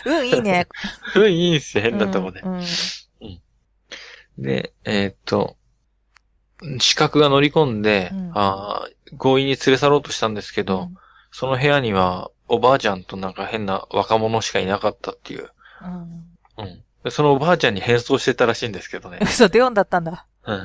[0.10, 0.18] ど。
[0.18, 0.68] うん、いいね。
[1.16, 2.42] うん、いいんすよ、変なとこで。
[2.42, 2.54] うん。
[2.56, 2.62] うん
[4.38, 5.56] で、えーっと、
[6.80, 10.90] 四角が乗り込んで、うんあー強引に連れ去ろうとしたんですけど、
[11.32, 15.50] その部屋にはおばあちゃんとなんか変な若者しかいなかったっていう。
[16.58, 16.66] うん。
[16.66, 16.84] うん。
[17.04, 19.20] でそのおばあちゃんに変装してたらしいんですけどね。
[19.24, 20.26] 嘘、デオンだったんだ。
[20.46, 20.64] うん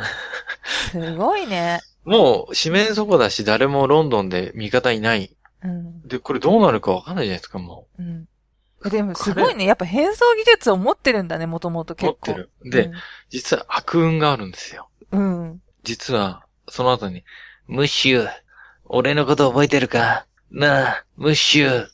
[0.91, 1.81] すごいね。
[2.05, 5.37] もう、四面そこだし、誰もロンドンで味方いない。
[5.63, 6.03] うん。
[6.03, 8.29] で、これどうなるかわかんないじゃないですか、もうん。
[8.89, 9.65] でもすごいね。
[9.65, 11.97] やっぱ変装技術を持ってるんだね、もともとう。
[11.97, 12.33] 持結構。
[12.33, 12.51] ってる。
[12.65, 12.91] で、
[13.31, 14.89] 実は悪運があるんですよ。
[15.13, 15.43] うん。
[15.43, 15.63] うん。
[15.83, 17.25] 実は、その後に、
[17.67, 18.29] ムッシュ、
[18.85, 20.27] 俺のこと覚えてるか？
[20.51, 21.87] なあ、ムッシュ。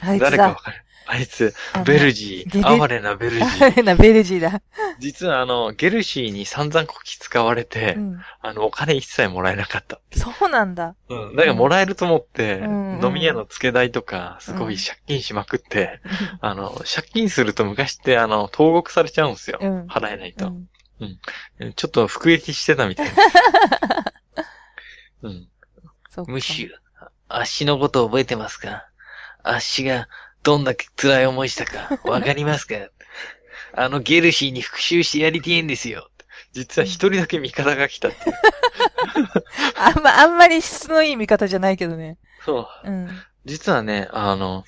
[0.00, 0.30] あいつだ。
[0.30, 0.76] 誰かわかる
[1.06, 2.66] あいつ、あのベルジー。
[2.66, 3.74] 哀れなベルジあー。
[3.76, 4.62] れな、ベルジーだ。
[4.98, 8.20] 実はあの、ゲルシーに散々こき使われて、うん。
[8.40, 10.00] あの、お金一切もらえなかった。
[10.16, 10.94] そうなんだ。
[11.08, 11.36] うん。
[11.36, 16.00] だからもらえると思って、うん飲み屋の付け代とか、すごい借金しまくって、
[16.40, 19.58] あの、借金すると昔って、あの、投獄されちゃうんですよ。
[19.60, 20.52] うん払えないと。
[21.00, 21.72] うん。
[21.74, 23.12] ちょっと服役してたみたいな。
[25.22, 25.48] うん。
[26.10, 26.70] そっかムッシュ、
[27.36, 28.86] 足のこと覚えてますか？
[29.42, 30.08] 足が
[30.42, 32.74] どんだけ辛い思いしたか、わかりますか？
[33.74, 36.08] あのゲルシーに復讐してやりてえんですよ。
[36.52, 38.18] 実は一人だけ味方が来たって。
[39.76, 42.18] あんま、あんまり質のいい見方じゃないけどね。
[42.44, 42.88] そう。
[42.88, 43.08] うん。
[43.46, 44.64] 実はね、あの、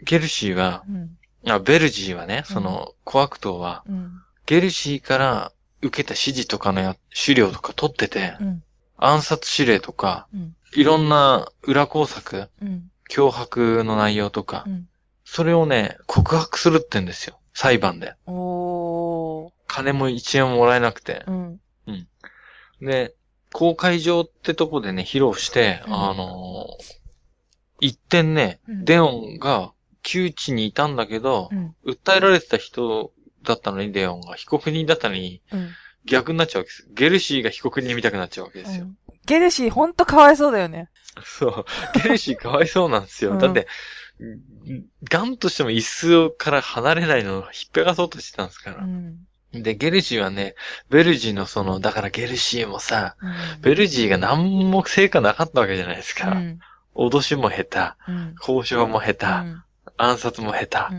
[0.00, 1.18] ゲルシーは、うん。
[1.46, 4.22] あベルジーはね、その、コアクトーは、うん。
[4.46, 8.63] ゲルシーから受けた指示とかのや資料とか取ってて、うん。
[8.96, 10.56] 暗殺指令とか、うん。
[10.74, 12.90] いろんな裏工作、うん。
[13.10, 14.88] 脅迫の内容とか、うん。
[15.24, 17.38] それをね、告白するって言うんですよ。
[17.52, 18.14] 裁判で。
[18.26, 19.50] おー。
[19.66, 21.32] 金も1円ももらえなくてう。
[21.32, 21.60] ん。
[22.80, 23.14] で、
[23.52, 27.04] 公会場ってとこでね、披露して、うんあのー
[27.80, 31.74] 一点ね、うんデオンが窮地にいたんだけどう、ん。
[31.84, 35.70] 訴えられてた人だったのに、デオンが被告人だったのに、うん。
[36.06, 36.88] 逆になっちゃうわけです。
[36.92, 38.84] ゲルシーが被告人みたくなっちゃうわけですよ。
[38.84, 40.90] うんゲルシーほんとかわいそうだよね。
[41.24, 41.64] そう。
[42.02, 43.30] ゲルシーかわいそうなんですよ。
[43.32, 43.66] うんだって、
[45.08, 48.84] ガンとしても椅子から離れないのを引っぺがそうとしてたんですから。
[48.84, 49.16] うん。
[49.52, 50.54] で、ゲルシーはね、
[50.90, 56.30] ベルジーのその、だからゲルシーもさ、うんベルジーが何も成果なかったわけじゃないですか。
[56.30, 56.58] うん。
[56.94, 58.34] 脅しも下うん。
[58.34, 59.62] 手、交渉も下う手、ん。
[59.96, 60.94] 暗殺も下手。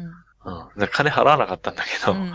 [0.79, 0.87] うん。
[0.87, 2.33] 金払わなかったんだけど、うん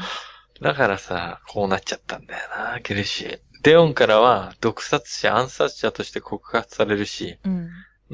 [0.60, 3.40] だからさ、こうなっちゃったんだよな、ゲルシー。
[3.62, 7.48] デオンからは、毒殺者、暗殺者として告発されるし、う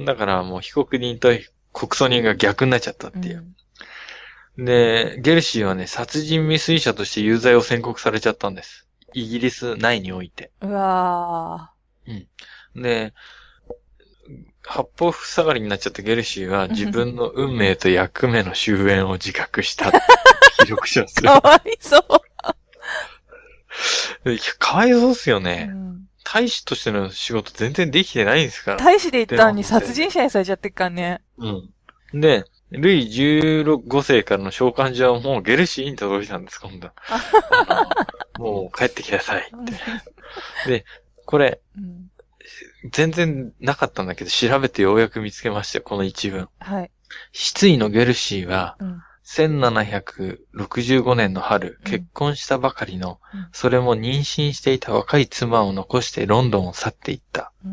[0.02, 0.04] ん。
[0.04, 1.30] だからもう被告人と
[1.72, 3.44] 告訴人が逆になっちゃったっていう。
[4.58, 8.86] で、ゲルシーはね、殺人未遂者として有罪を宣告されちゃったんです。
[9.12, 10.50] イギリス内において。
[10.60, 11.72] うわ
[12.74, 13.14] で、
[14.62, 19.92] 八方塞がりになっちゃったゲルシーは 自分の運命と役目の終焉を自覚した
[20.58, 21.24] 記録しますー。
[21.24, 22.02] かわいそう。
[24.58, 25.64] かわいそうっすようね。
[25.64, 28.76] ん大使としての仕事全然できてないんですから。
[28.78, 31.22] 大使で行ったのに殺人者にされちゃってっからね。
[31.38, 32.20] うん。
[32.20, 36.90] で、ルイ15世からの召喚状はもうゲルシーに届いたんです、今度。
[38.42, 40.84] もう帰ってきなさいって。
[41.24, 42.10] これ、うん
[42.92, 46.48] 全然なかったんだけど、調べてようやく見つけましたよ、この一文。
[46.60, 46.90] はい。
[47.32, 57.52] 失意のゲルシーは、うん1765年の春、うん結婚したばかりの、うんそれも妊娠していた若い妻を残してロンドンを去っていった。
[57.64, 57.72] うん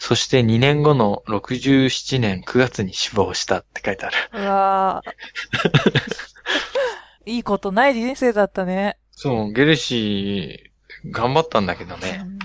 [0.00, 4.16] そして2年後の67年9月に死亡したって書いてある。
[4.32, 5.12] うわー
[7.26, 8.96] いいことない人生だったね。
[9.10, 12.38] そう、ゲルシー、頑張ったんだけどうね、ん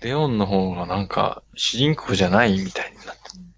[0.00, 3.14] レオンの方がなんか、主人公じゃないみたいになった。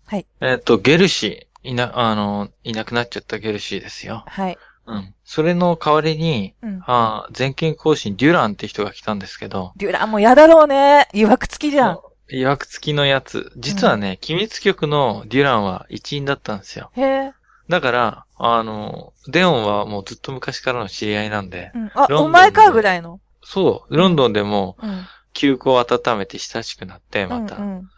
[0.06, 0.26] はい。
[0.40, 4.24] えっ、と、ゲルシー、いな、あの、いなくなっちゃったゲルシーですよ。
[4.26, 4.58] はい。
[4.86, 5.14] うん。
[5.24, 6.82] それの代わりに、うん。
[6.86, 11.08] あー全権行使にデュランって人が来たんですけど、デュランも嫌だろうね。
[11.12, 12.00] 曰く付きじゃん。
[12.30, 13.52] いわくつきのやつ。
[13.56, 16.90] 実はね、機密局のデュランは一員だったんですよ。
[16.94, 17.32] へえ。
[17.68, 21.90] だから、あの、デオンはもうずっと昔からの知り合いなんで、うん。
[21.94, 23.20] あ、お前かぐらいの？
[23.42, 25.06] そう、ロンドンでもうん。
[25.34, 27.56] 休校を温めて親しくなって、また。
[27.56, 27.90] うんうん。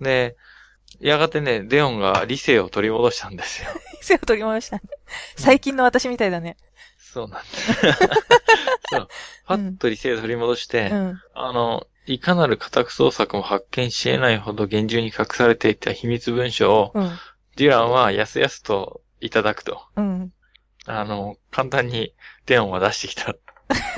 [0.00, 0.36] で、
[1.00, 3.68] やがてね、デオンが理性を取り戻したんですよ。
[4.00, 4.82] 背を取り戻したね。
[5.36, 6.56] 最近の私みたいだね。
[6.98, 7.44] そうなんだ。
[8.90, 9.08] そう。
[9.46, 11.20] パッと理性を取り戻して、うん。
[11.34, 17.18] あの、いかなる家宅捜索も発見し得ないほど厳重に隠されていた秘密文書を、うん。
[17.56, 19.82] デュランはやすやすといただくと。
[19.96, 20.32] うん。
[20.86, 22.14] あの、簡単に
[22.46, 23.34] デオンは出してきた。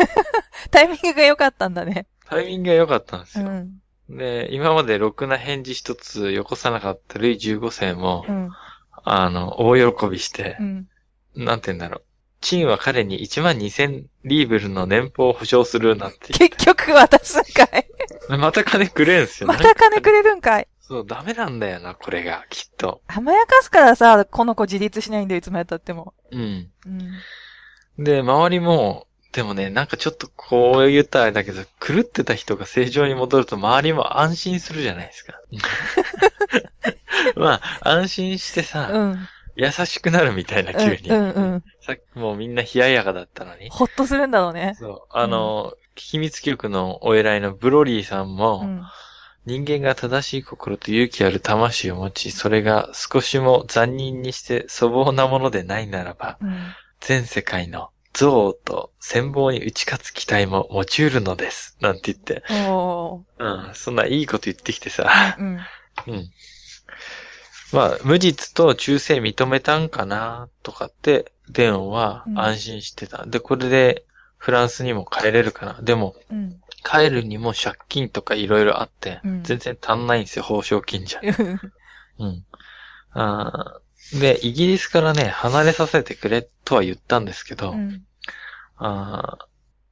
[0.71, 2.07] タイミングが良かったんだね。
[2.27, 3.47] タイミングが良かったんですよ。
[3.47, 3.81] うん。
[4.09, 8.51] で、今までろくな返事一つよこさなかったルイ15世も、うん。
[9.05, 10.89] あの、大喜びしてう、ん。
[11.35, 12.03] なんて言うんだろう。
[12.41, 16.33] チンは彼に1万2000リーブルの年俸を保証するなんて。
[16.33, 17.87] 結局渡すんかい。
[18.39, 19.49] また金くれんすよ。
[19.49, 20.69] また金くれるんかい。
[20.81, 23.03] そう、ダメなんだよな、これが、きっと。
[23.09, 26.15] 甘やかすからさ、この子自立しないんだよ、いつまで経っても。
[26.31, 26.71] うん。
[26.87, 26.89] う
[28.01, 28.05] ん。
[28.05, 35.35] で、周りも、でもね、なんかちょっとこう言ったらあれだけど、狂ってた人が正常に戻ると周りも安心するじゃないですか。
[37.37, 39.29] まあ、安心してさ、うん。
[39.55, 41.11] 優しくなるみたいな、急に。
[41.11, 41.65] うんうんうん。
[41.83, 43.69] さっきもうみんな冷ややかだったのに。
[43.69, 44.75] ほっとするんだろうね。
[44.79, 45.03] そう。
[45.11, 48.83] あの、秘密局のお偉いのブロリーさんも、うん。
[49.45, 56.57] 人間が正しい心と勇気ある魂を持ち、それが少しも残忍にして粗暴なものでないならば、うん。
[57.01, 61.77] 全世界の憎悪と戦望に打ち勝つ期待も持ち得るのです。
[61.81, 62.43] なんて言って。
[62.49, 63.75] うん。
[63.75, 65.37] そんないいこと言ってきてさ。
[65.39, 65.61] うん。
[66.09, 66.31] うん。
[67.73, 73.27] まあ、無実と忠誠認めたんかな、とかって、デオンは安心してた。
[73.27, 74.05] で、これで
[74.39, 75.79] フランスにも帰れるかな。
[75.83, 76.61] でも、うん。
[76.85, 81.21] 帰るにも借金とかいろいろあって、うん全然足んないんですよ、報奨金じゃ。
[81.21, 81.61] うん
[82.19, 82.45] うん。
[83.13, 88.03] あーで、イギリスからね、離れさせてくれとは言ったんですけど、うん。
[88.77, 89.47] あー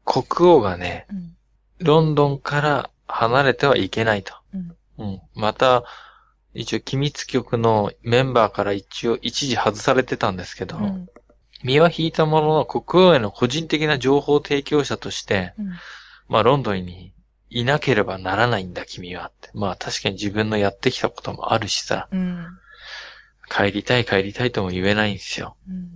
[0.05, 1.37] 国王がね、うん。
[1.79, 4.35] ロンドンから離れてはいけないと。
[4.55, 4.77] うん。
[4.99, 5.21] うん。
[5.35, 5.85] また、
[6.53, 11.09] 一応、機密局のメンバーから一応、一時外されてたんですけど、うん。
[11.65, 15.69] 身は引いたものの国王への個人的な情報提供者として、うん。
[16.29, 17.13] まあ、ロンドンに
[17.51, 19.51] いなければならないんだ、君はって。
[19.55, 22.47] まあ、確かに自分のやってきたこともあるしさ、うん。
[23.49, 25.57] 帰りたい帰りたいとも言えないんですよ。
[25.69, 25.89] うん。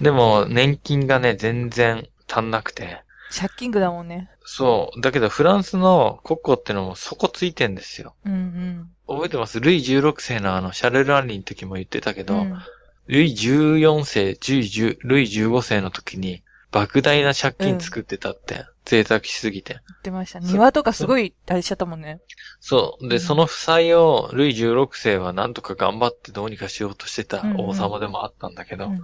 [0.00, 3.02] でも、年金がね、全然足んなくて。
[3.34, 4.30] 借金具だもんね。
[4.44, 5.00] そう。
[5.00, 8.14] だけど、フランスの国庫ってのも底ついてんですよ。
[8.24, 9.60] うん覚えてます？
[9.60, 12.26] ルイ16世のあの、シャルル・アンリの時も言ってたけうん。
[12.26, 12.58] ど、うん
[13.06, 19.74] ルイ14世、10ルイ15世の時に、莫大な借金作ってたって、贅沢しすぎて。
[19.74, 20.38] 言ってました。
[20.38, 22.20] 庭とかすごい大事しちゃったもんね。
[22.60, 23.08] そう。
[23.08, 29.00] で、うんその負債を、ルイ16世はなんとか頑張ってどうにかしようとしてたうんうん王様でもあったんだけど、うん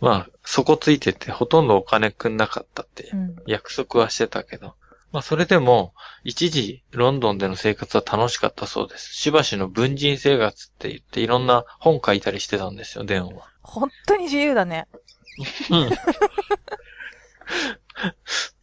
[0.00, 3.36] まあ、底ついてて、ほとんどお金くんなかったってうん。
[3.46, 4.74] 約束はしてたけど、
[5.12, 9.14] まあ、それでも、一時、ロンドンでの生活は楽しかったそうです。
[9.14, 13.48] しばしの文人生活って言って、いろんな本書いたりしてたんですよ、デオンは。
[13.62, 14.88] 本当に自由だね。
[15.70, 15.90] うん。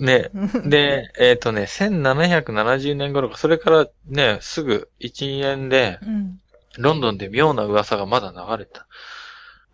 [0.00, 0.30] ね、
[0.64, 6.40] で、えっ、とね、1770年頃か、それからね、すぐ1年で、うん。
[6.78, 8.86] ロンドンで妙な噂がまだ流れた。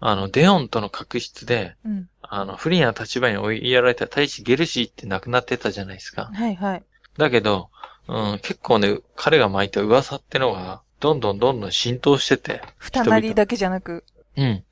[0.01, 2.09] あの、デオンとの確執で、うん。
[2.23, 6.31] あの、不利な立場に追いやられた大使ゲルシーって亡くなってたじゃないですか。
[6.33, 6.83] はいはい。
[7.17, 7.71] だけど、
[8.09, 14.05] うん、結構ね、彼が巻いた噂ってのが、どんどんどんどん浸透してて、二なりだけじゃなく。
[14.37, 14.45] うん。
[14.45, 14.65] う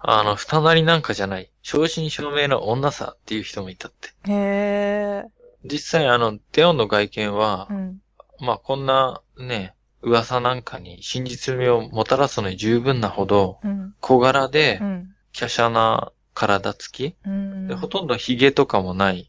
[0.00, 4.10] あの、二なりなんかじゃない、正真正銘の女さっていう人もいたって。
[4.28, 4.32] ん。
[4.32, 5.24] へえ。
[5.64, 8.02] 実際あの、デオンの外見はう、ん。
[8.40, 13.94] まあこんなね、噂なんかに真実味をもたらすのに十分なほど、うん。
[14.00, 15.14] 小柄でう、ん。
[15.32, 17.68] 華奢な体つき、うん。
[17.68, 19.28] でほとんど髭とかもない。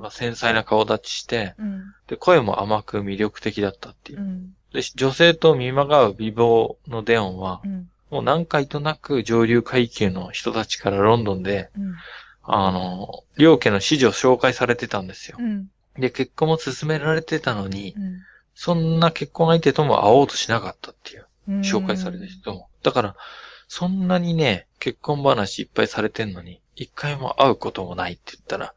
[0.00, 1.94] まあ、繊細な顔立ちして、うん。
[2.08, 4.22] で、声も甘く魅力的だったっていうう。
[4.22, 4.54] ん。
[4.72, 7.90] で、女性と見まがう美貌のデオンはう、ん。
[8.10, 11.94] もう何回となく上流階級の人たちからロンドンで、うん。
[12.42, 15.36] あの、両家の支持を紹介されてたんですよ。
[15.38, 15.70] うん。
[15.98, 18.20] で、結婚も進められてたのに、うん。
[18.54, 21.60] そんな結婚相手とも会おうとしなかったっていう、うん。
[21.60, 22.68] 紹介された人も。
[22.82, 23.16] だから、
[23.68, 28.74] そんなにね、結婚話いっぱいされてんのに、一回も会うこともないって言ったら、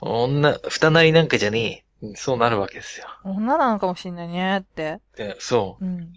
[0.00, 2.06] 女、二なりなんかじゃねえ。
[2.06, 3.08] うんそうなるわけですよ。
[3.24, 5.00] 女なのかもしんないねって。
[5.16, 6.12] で、そうん。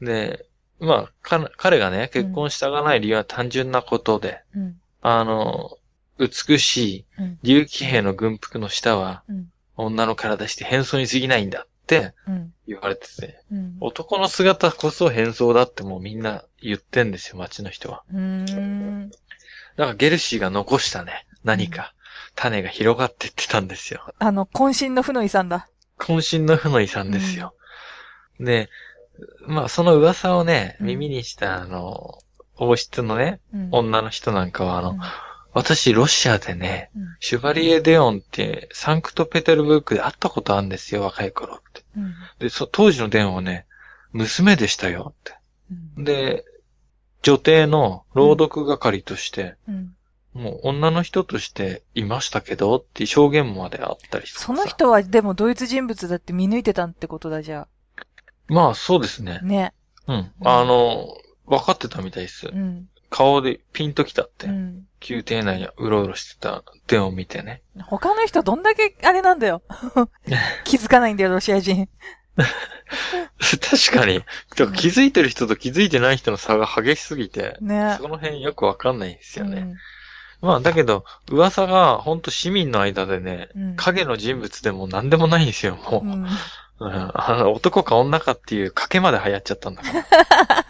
[0.00, 0.04] う。
[0.04, 0.46] で、
[0.78, 4.76] まあ、か彼がね、結婚したがない理由は単純なことで、うん。
[5.00, 5.78] あの、
[6.18, 7.38] 美しいうん。
[7.42, 9.46] 竜騎兵の軍服の下は、うん。
[9.76, 12.52] 女の体して変装に過ぎないんだってうん。
[12.66, 13.76] 言われてて、うん。
[13.80, 18.02] 男の姿こそ変装だってもうみんな言ってんですよ、街の人は。
[19.76, 21.94] だからゲルシーが残したね、何か、
[22.34, 24.12] 種が広がってってたんですよ。
[24.18, 25.68] あの、渾身の負の遺産だ。
[25.98, 27.54] 渾身の負の遺産ですよ。
[28.40, 28.68] で、
[29.46, 32.18] まあその噂をね、うん耳にしたあの、
[32.58, 33.68] 王室のね、うん。
[33.72, 35.00] 女の人なんかはあの、うん
[35.52, 41.82] 私ロシアでね、うんシュバリエ・デオンってサンクトペテルブルクで会ったことあるんですよ、若い頃って。
[41.96, 42.14] うん。
[42.38, 43.64] で、そ当時のデオンはね、
[44.12, 45.34] 娘でしたよって。
[45.96, 46.04] うん。
[46.04, 46.44] で、
[47.22, 49.96] 女帝の朗読係として、うん。
[50.36, 57.66] もう女の人としていましたけどっていう証言まであったりしてさその人はでもドイツ人物だって見抜いてたってことだじゃ
[58.48, 59.44] まあそうですねあ。。
[59.44, 59.72] ね。
[60.06, 60.32] うん。
[60.44, 61.08] あの、
[61.46, 62.50] 分かってたみたいですう。
[62.50, 62.88] ん。
[63.08, 64.50] 顔でピンときたってう。
[64.50, 64.86] ん。
[65.08, 67.62] 宮廷内にうろうろしてたデオンを見てね。
[67.84, 69.62] 他の人どんだけあれなんだよ。
[70.64, 71.88] 気づかないんだよ、ロシア人。
[72.36, 74.22] 確かに。
[74.54, 77.96] 気づいてる人と気づいてない人の差が激しすぎて、ね。
[78.00, 79.60] その辺よくわかんないんですよね。
[79.60, 79.74] うん
[80.40, 83.76] まあ、だけど、噂がほんと市民の間でね、うん。
[83.76, 86.06] 影の人物でも何でもないんですよ、もう。
[86.06, 86.26] うん。
[86.78, 87.12] うん
[87.54, 89.88] 男か女かっていう賭けまで流行っちゃったんだか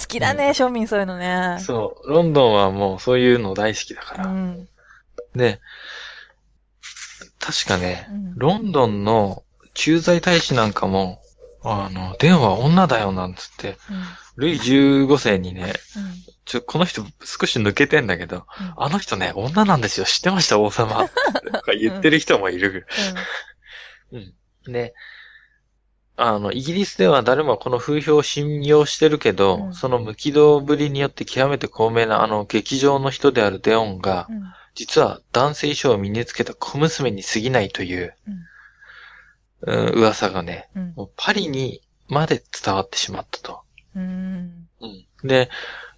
[0.00, 1.58] 好きだね、庶民そういうのねら。。
[1.60, 2.10] そう。
[2.10, 4.26] ロンドンはもうそういうの大好きだかうら。
[4.26, 4.68] ん。
[5.34, 5.60] で、
[7.40, 9.42] 確かね、うんロンドンの
[9.74, 11.20] 駐在大使なんかも、
[11.62, 13.76] あの、電話女だよなんつって、
[14.36, 15.72] ルイ15世にね、
[16.44, 20.06] ちょ、この人少し抜けてんだけど、あの人ね、女なんですよ。
[20.06, 20.58] 知ってました？
[20.58, 21.08] 王様。
[21.52, 22.86] とか言ってる人もいる。
[24.66, 24.94] で、
[26.16, 34.42] あの、イギリスでは誰もこの風評を信用してるけど、うんその無軌道ぶりによって極めて高名なあの劇場の人であるデオンが、うん。
[34.74, 38.34] 実は男性衣装を身につけた小娘に過ぎないという、うん
[39.62, 40.94] 噂がね、うん。
[40.96, 43.60] もうパリにまで伝わってしまったと。
[43.94, 44.66] うん。
[45.22, 45.50] で、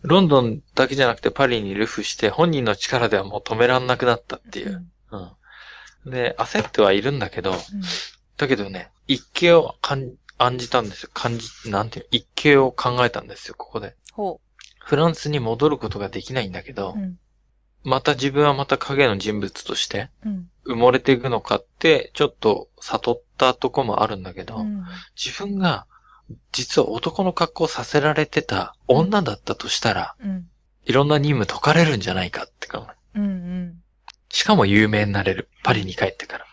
[0.03, 4.85] ロンドンだけじゃなくてパリにルフして本人の力ではもう止めらんなくなったっていう。
[5.13, 6.11] うん。
[6.11, 7.55] で、焦ってはいるんだけど、
[8.37, 11.11] だけどね、一計を感案じたんですよ。
[11.13, 13.95] 感じ、なんていう、一計を考えたんですよ、ここで。
[14.13, 14.41] ほ
[14.79, 16.99] フランスに戻ることができないんだけどう。
[16.99, 17.19] う、ん。
[17.85, 20.49] また自分はまた影の人物としてうん。
[20.67, 24.85] 埋もれていくのかって、ちょっと悟ったとこもあるんだけど、うん。
[25.17, 25.87] 自分が
[26.53, 30.49] 実は男の格好させられてた女だったとしたら、うん。
[30.85, 33.19] いろんな任務解かれるんじゃないかって考え。
[33.19, 33.25] うん。
[33.25, 33.83] うん。
[34.31, 35.49] しかも有名になれる。
[35.63, 36.47] パリに帰ってから。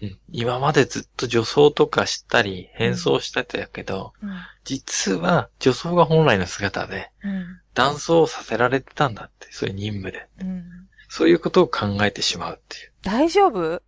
[0.00, 4.30] うん、今までずっと女装とかしたり変装してたけど、うん。
[4.64, 7.60] 実は女装が本来の姿で、うん。
[7.74, 10.28] 男装をさせられてたんだって、そういう任務で。
[10.40, 10.64] うん。
[11.08, 12.92] そういうことを考えてしまうっていう。
[13.02, 13.82] 大丈夫？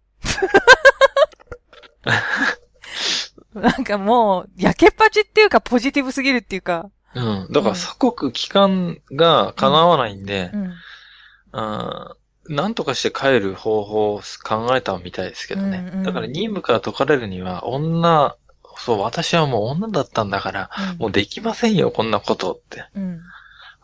[3.55, 6.90] なんかもう、焼けっぱちっていうか、ポジティブすぎるっていうか。
[7.14, 7.49] うん。
[7.51, 10.61] だから鎖国期間が叶わないんでう、ん。
[10.62, 12.16] うん、
[12.50, 15.88] なんとかして帰る方法を考えたみたいですけどね。
[15.92, 18.36] うんうんだから任務から解かれるには、女、
[18.76, 22.86] そう、私はもう女だったんだから、もうできませんよ、こんなことって。
[22.96, 23.20] うん。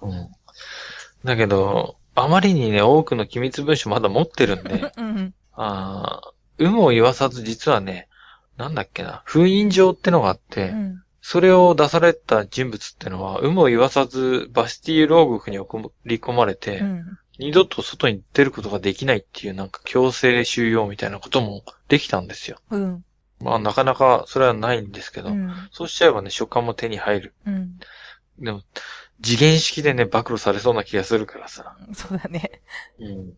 [0.03, 0.29] うん。
[1.25, 5.35] だけど、あまりにね、多くの機密文書まだ持ってるんで、うん。
[5.53, 8.09] あー有無を言わさず実はね、
[8.57, 11.03] なんだっけな、封印状ってのがあって、うん。
[11.21, 17.19] それを出された人物ってのは、有無を言わさずバスティ牢獄に送り込まれて、うん。
[17.39, 22.59] 二度と外に出ることができないっていうなんか強制収容みたいなこともできたんですよ。
[22.71, 23.05] うん。
[23.41, 25.53] まあなかなかそれはないんですけど、うん。
[25.71, 27.35] そうしちゃえばね、書簡も手に入る。
[27.47, 27.79] うん。
[28.39, 28.63] でも、
[29.23, 31.77] 次元式でね、暴露されそうな気がするからさ。
[31.95, 32.61] そうだね。
[32.99, 33.33] うん。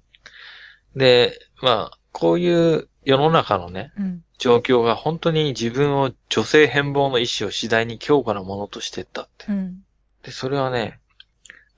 [0.96, 4.24] で、まあ、こういう世の中のね、うん。
[4.38, 9.46] 状況が本当に自分を女性変貌の意志を次第に強固なものとしてったって。
[9.48, 9.84] うん。
[10.22, 11.00] で、それはね、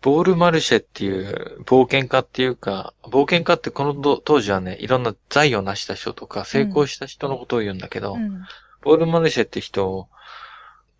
[0.02, 8.42] ボールマルシェっていう冒険家っていうか、冒険家ってこのど当時はね、いろんな財を成した人とか成功した人のことを言うんだけど、うん。
[8.82, 10.08] ボールマルシェって人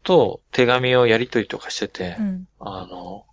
[0.03, 2.49] と手紙をやり取りとかしてて、うん。
[2.59, 3.25] あの、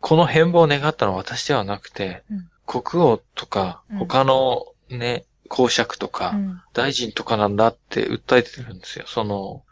[0.00, 6.62] この変貌を願ったのは私ではなくて、うん国王とかうん他のね、公爵とか、うん。
[6.72, 9.04] 大臣とかなんだって訴えてるんですよ。
[9.06, 9.62] その、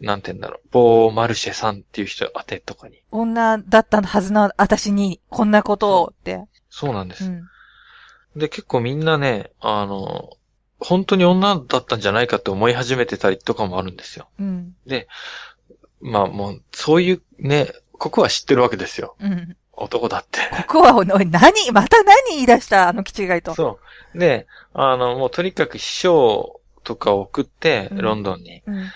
[0.00, 3.02] なんて言うんだろう、ボー・マルシェさんっていう人宛てとかに。
[3.10, 6.46] 女だったはずの私に、こんなことをって。
[6.70, 7.24] そうなんです。
[7.24, 7.48] うん。
[8.36, 10.30] で、結構みんなね、あの、
[10.78, 14.28] 本当に女だったんじゃないかって思い始めてたりとかもあるんですよ。
[14.38, 14.74] うん。
[16.00, 19.16] まあもう、そういうね、ここは知ってるわけですよ。
[19.18, 19.56] うん。
[19.72, 20.40] 男だって。
[20.68, 23.54] ここは、おい、何また何言い出したあの気違いと。
[23.54, 23.80] そ
[24.14, 24.18] う。
[24.18, 28.62] で、あの、もうとにかく秘書とかを送って、うんロンドンに。
[28.66, 28.74] うん。
[28.76, 28.90] うん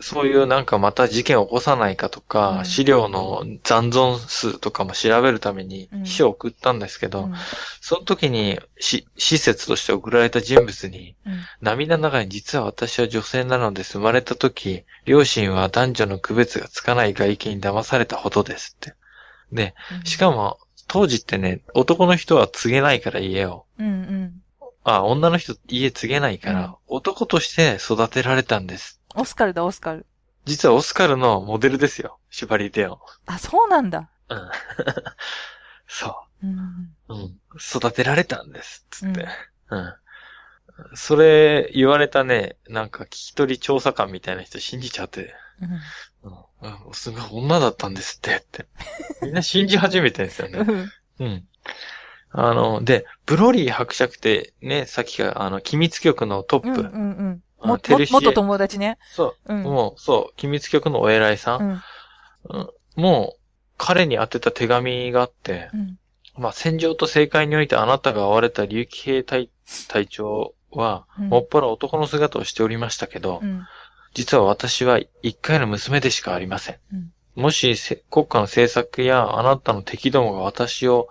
[0.00, 7.34] そういうなんかまた事件を起こさないかとか、うん資料の残存数とかも調べるためにうん秘書を送ったんですけど、うん
[7.80, 13.98] その時にし施設として送られた人物に、うん涙の中に実は私は女性なのです。
[13.98, 18.94] 生まれた時、両親は男女の区別がつかない外見に騙されたほどですって。
[19.52, 23.64] で、しかも、当時ってね、男の人は告げないから家を。
[23.78, 24.39] うんうん。
[24.84, 29.00] あ、女の人家告げないから、うん男として育てられたんです。
[29.14, 30.06] オスカルだ、オスカル。
[30.44, 32.18] 実はオスカルのモデルですよ。
[32.30, 32.98] シュバリデオン。
[33.26, 34.10] あ、そうなんだ。
[34.28, 34.50] うん。
[35.86, 36.50] そうん。
[37.08, 37.14] う。
[37.14, 37.40] うん。
[37.58, 38.86] 育てられたんです。
[38.90, 39.28] つって。
[39.70, 39.94] うん。
[40.94, 45.34] それ言われたね、なんか聞き取り調査官みたいな人信じちゃって。
[45.60, 45.70] うん
[46.22, 46.86] うん。
[46.88, 48.36] うんすごい女だったんですって。
[48.36, 48.66] って。
[49.22, 50.90] みんな信じ始めてるんですよね。
[51.20, 51.48] うん。
[52.34, 52.40] うん。
[52.40, 56.68] あの、で、ブロリー伯爵ってね、さっきから、あの、機密局のトップ。
[56.68, 57.42] うんうんうん。
[57.60, 58.98] あも、も元友達ね。
[59.12, 59.62] そうう、ん。
[59.62, 61.60] もう、そう、機密局のお偉いさん。
[61.60, 61.82] うん。
[62.50, 63.40] うんもう、
[63.78, 65.98] 彼に宛てた手紙があって、うん。
[66.36, 69.50] まあ、戦場と政界においてあなたが追われた竜騎兵隊
[69.88, 73.66] 隊長は、うんもっぱら男の姿をしておりましたけど、うん。
[74.14, 76.76] 実は私は一回の娘でしかありません。
[76.92, 81.08] うんもしせ国家の政策やあなたの敵どもが私を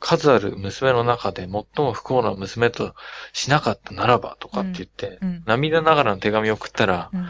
[0.00, 1.50] 数ある娘の中で最
[1.84, 2.94] も不幸な娘と
[3.32, 5.42] しなかったならばとかって言って、うん。
[5.46, 7.28] 涙ながらの手紙を送ったら、うん。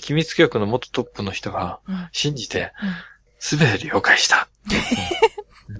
[0.00, 2.08] 機密局の元トップの人がうん。
[2.12, 2.72] 信じて、
[3.38, 4.48] すべて了解した。
[4.70, 4.76] うん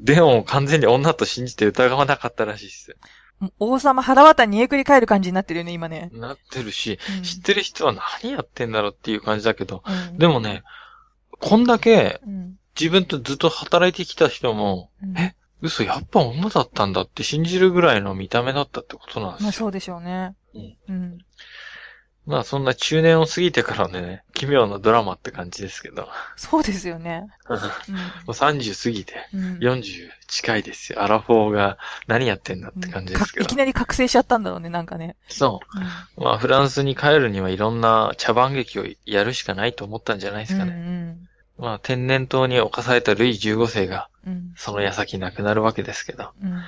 [0.00, 2.96] デオンを完全に女と信じて疑わなかったらしいっす。
[3.40, 6.10] うん王様腹渡煮えくり返る感じになってるよね、今ね。
[6.12, 10.64] なってるし、うん知ってる人は何やってんだろうっていう感じだけど、うんでもね、
[11.38, 12.56] こんだけうん。
[12.78, 15.36] 自分とずっと働いてきた人も、うんえ？
[15.62, 19.44] 嘘、やっぱ女だったんだって信じるぐらいの見た目だったってことなんですよ。
[19.44, 20.34] まあそうでしょうね。
[20.54, 21.18] うんうん。
[22.26, 26.02] まあそんな中年を過ぎてからのね、奇妙なドラマって感じですけど。
[26.02, 27.26] もそうですよね。
[27.48, 27.54] う
[28.32, 29.44] 30過ぎて、うん。
[29.44, 29.58] うん。
[29.58, 31.02] 40近いですよ。
[31.02, 31.78] アラフォーが
[32.08, 33.56] 何やってんだって感じですけどかいき。
[33.56, 35.16] なり覚醒しちゃったんだろうね、なんかね。
[35.28, 35.60] そ
[36.18, 36.22] う。
[36.22, 40.72] まあフランスに帰るにはいろんな茶番劇をやるしかないと思ったんじゃないですかね。
[40.72, 41.28] うん
[41.58, 44.10] まあ天然痘に侵されたルイ15世が
[44.56, 46.32] その矢先亡くなるわけですけど。
[46.42, 46.62] うん。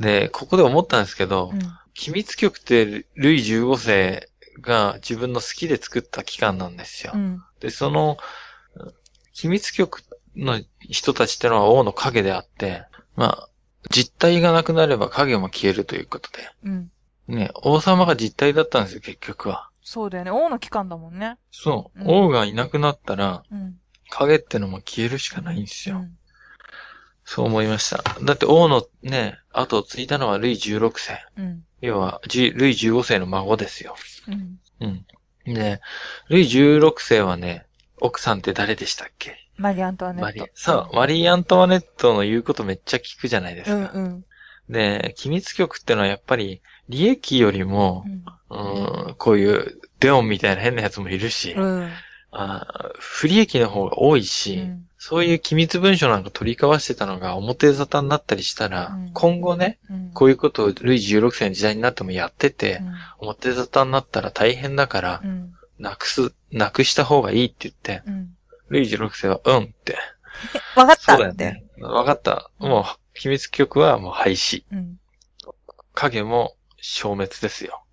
[0.00, 1.58] で、ここで思ったんですけど、うん。
[1.94, 4.28] 機密局ってルイ15世
[4.60, 7.12] が自分の好きで作った機関なんですよ。
[7.14, 7.42] うん。
[7.60, 8.18] で、その、
[9.34, 10.02] 機密局
[10.36, 12.84] の人たちってのは王の影であって、
[13.16, 13.48] まあ、
[13.90, 16.50] 実体がなくなれば影も消えるということで。
[16.64, 16.90] うん。
[17.28, 19.68] ね、王様が実体だったんですよ、結局は。
[19.82, 20.30] そうだよね。
[20.30, 21.38] 王の機関だもんね。
[21.50, 22.00] そう。
[22.00, 23.78] うん王がいなくなったら、うん。
[24.10, 25.98] 影ってのも消えるしかないんですよ。
[25.98, 26.17] うん
[27.30, 28.02] そう思いました。
[28.22, 31.22] だって王のね、後を継いだのはルイ16世。
[31.36, 31.62] うん。
[31.82, 33.96] 要は、じルイ15世の孫ですよ。
[34.28, 34.56] うん。
[34.80, 35.54] うん。
[35.54, 35.82] で、
[36.30, 37.66] ルイ16世はね、
[38.00, 39.36] 奥さんって誰でしたっけ？
[39.58, 40.24] マリー・アントワネット。
[40.24, 43.76] マリー、そう、マリー・アントワネットの言うことめっちゃ聞くじゃないですか。
[43.92, 44.24] うんうん。
[44.70, 48.04] で、機密局ってのはやっぱり、利益よりも
[48.48, 49.06] う、ん。
[49.08, 51.90] うん、こういうデオンみたいな変なやつもいるし、うん。
[52.30, 60.10] あー不利益の方が多いし、うんそういう機密文書なんか取り交わしてたのが表沙汰になったりしたら、うん今後ね、うん。
[60.12, 65.54] こういうことをルイ16世の時代になってもやってて、うん表沙汰になったら大変だから、うん。
[65.78, 68.34] なくす、なくした方がいいって言って、うん。
[68.70, 69.96] ルイ16世は、うんって。
[70.74, 71.44] わかったって。
[71.44, 71.64] ね。
[71.78, 72.50] わかった。
[72.58, 72.84] もう、
[73.18, 74.64] 機密局はもう廃止。
[74.72, 74.98] うん。
[75.94, 77.84] 影も消滅ですよ。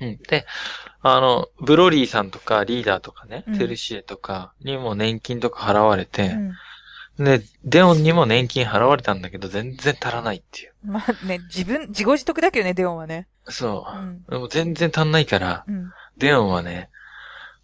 [0.00, 0.16] うんうん。
[0.18, 0.46] で、
[1.02, 6.52] あの、ブロリーさんとかリーダーとかね、うんテルシエとかにも年金とか払われうて、ん。
[7.18, 10.72] で、デオンにも年金払われたんだけど、全然足らないっていう。
[10.84, 13.28] まあね、自分、自業自得だけどね、デオンはね。
[13.46, 14.00] そうう。
[14.02, 14.24] ん。
[14.24, 15.92] でも全然足んないから、うん。
[16.18, 16.90] デオンはね、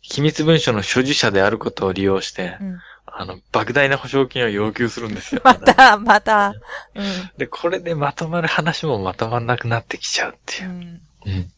[0.02, 2.78] 機密文書の所持者であることを利用して、うん。
[3.06, 5.40] あの、莫大な保証金を要求するんですよ。
[5.44, 6.54] また、また。
[6.94, 7.30] うん。
[7.36, 10.72] で、これでまとまる話もまとまんなくなってきちゃうっていうう。
[10.72, 11.02] ん。
[11.26, 11.52] うん。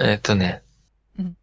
[0.00, 0.62] えっとね、
[1.18, 1.36] うん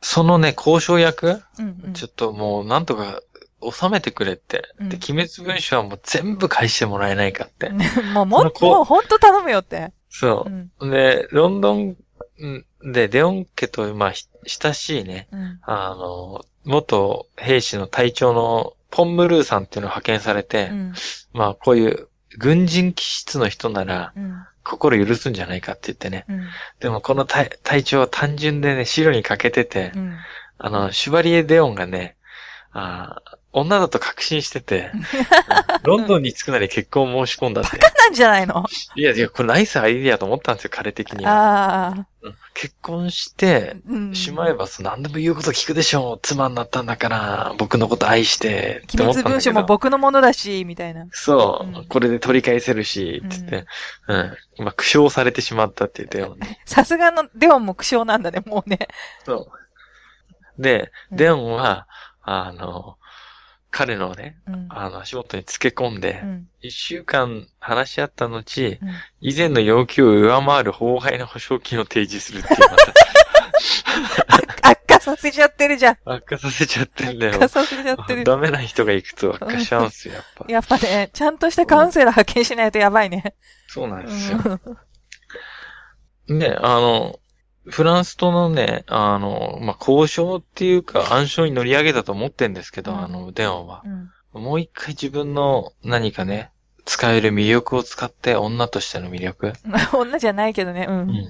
[0.00, 1.80] そのね、交渉役、うん。
[1.84, 3.20] うんちょっともうなんとか
[3.62, 4.62] 収めてくれって。
[4.80, 7.70] うんで、機密文書はもう全部返してもらえないかって。
[8.14, 9.92] もう、ももうほんと頼むよって。
[10.08, 10.86] そうう。
[10.86, 10.90] ん。
[10.90, 11.96] で、ロンドン
[12.44, 15.60] んで、デオン家と、まあ、ひ親しいね、うん。
[15.62, 20.92] あの、元兵士の隊長のポンムルーさんっていうのを派遣されて、うん。
[21.32, 22.08] まあ、こういう
[22.38, 24.46] 軍人気質の人なら、うん。
[24.64, 26.24] 心許すんじゃないかって言ってね。
[26.28, 26.46] うん。
[26.78, 30.16] でもこの隊隊長は単純でね、白に欠けてて、うん。
[30.58, 32.16] あの、シュバリエ・デオンがね、
[32.72, 35.02] あー女だと確信してて、う ん
[35.84, 37.76] ロンドンに着くなり結婚を申し込んだって。
[37.78, 38.64] なんじゃないの？
[38.96, 42.06] いやいや、これナイスアイディアと思ったんですよ、彼的には。
[42.54, 44.14] 結婚して、うん。
[44.14, 46.18] しまえばさ、何でも言うこと聞くでしょう。
[46.22, 51.06] 妻になったんだから、僕のこと愛して、って機密文書も僕のものだし、みたいな。
[51.12, 53.66] そう、うんこれで取り返せるし、つって、
[54.08, 54.36] うん。
[54.64, 56.60] まあ、苦笑されてしまったって言ったよね。
[56.66, 58.88] さすがのデオンも苦笑なんだね、もうね。
[59.26, 59.50] そ
[60.58, 60.62] う。
[60.62, 61.86] で、うんデオンは、
[62.22, 62.96] あの、
[63.72, 64.66] 彼のね、うん。
[64.68, 66.46] あの、足元につけ込んでう、ん。
[66.60, 68.44] 一、週間話し合った後、うん
[69.22, 72.58] 以前の要求を上回る法外な保証金を提示するっていう、
[74.62, 75.96] 悪化させちゃってるじゃん。
[76.04, 77.48] 悪化させちゃってんだよ悪化。
[77.48, 78.24] させちゃってる。
[78.24, 80.44] ダメな人が行くと悪化しちゃうんですよ、やっぱ。
[80.48, 83.34] やっぱね、ちゃんとしたカウンセラー派遣しないとやばいね。
[83.68, 84.38] そうなんうですよ。
[86.34, 86.38] ん。
[86.38, 87.18] で、あの、
[87.66, 93.82] フランスとのね、あの、まあ、交渉っていうか暗証に乗り上げたと思ってんですけど、うんあの、デオンは。
[93.84, 94.42] うん。
[94.42, 96.50] もう一回自分の何かね、
[96.84, 99.52] 使える魅力を使って女としての魅力。
[99.94, 100.92] 女じゃないけどね、う。
[100.92, 101.28] うんん。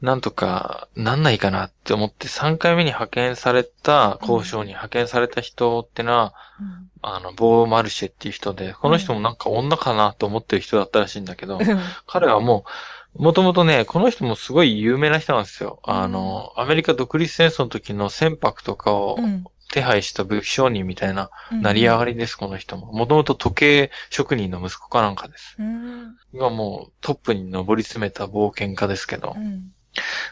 [0.00, 11.58] なんとかなんないかなって思って3回目に派遣された、交渉に派遣された人ってのは、うんあの、ボーマルシェっていう人で、この人もなんか女かなと思ってる人だったらしいんだけど、
[12.06, 12.70] 彼はもう、
[13.16, 15.80] もともとね、この人もすごい有名な人なんですよ。
[15.84, 19.44] あの、アメリカ独立戦争の時の船舶とかをうん。
[19.72, 22.92] 手配した武器商人みたいなうん成り上がりです、この人も。
[22.92, 25.54] もともと時計職人の息子かなんかです。
[25.58, 26.16] うん。
[26.34, 29.38] がもうトップに上り詰めた冒険家ですけどう。
[29.38, 29.72] ん。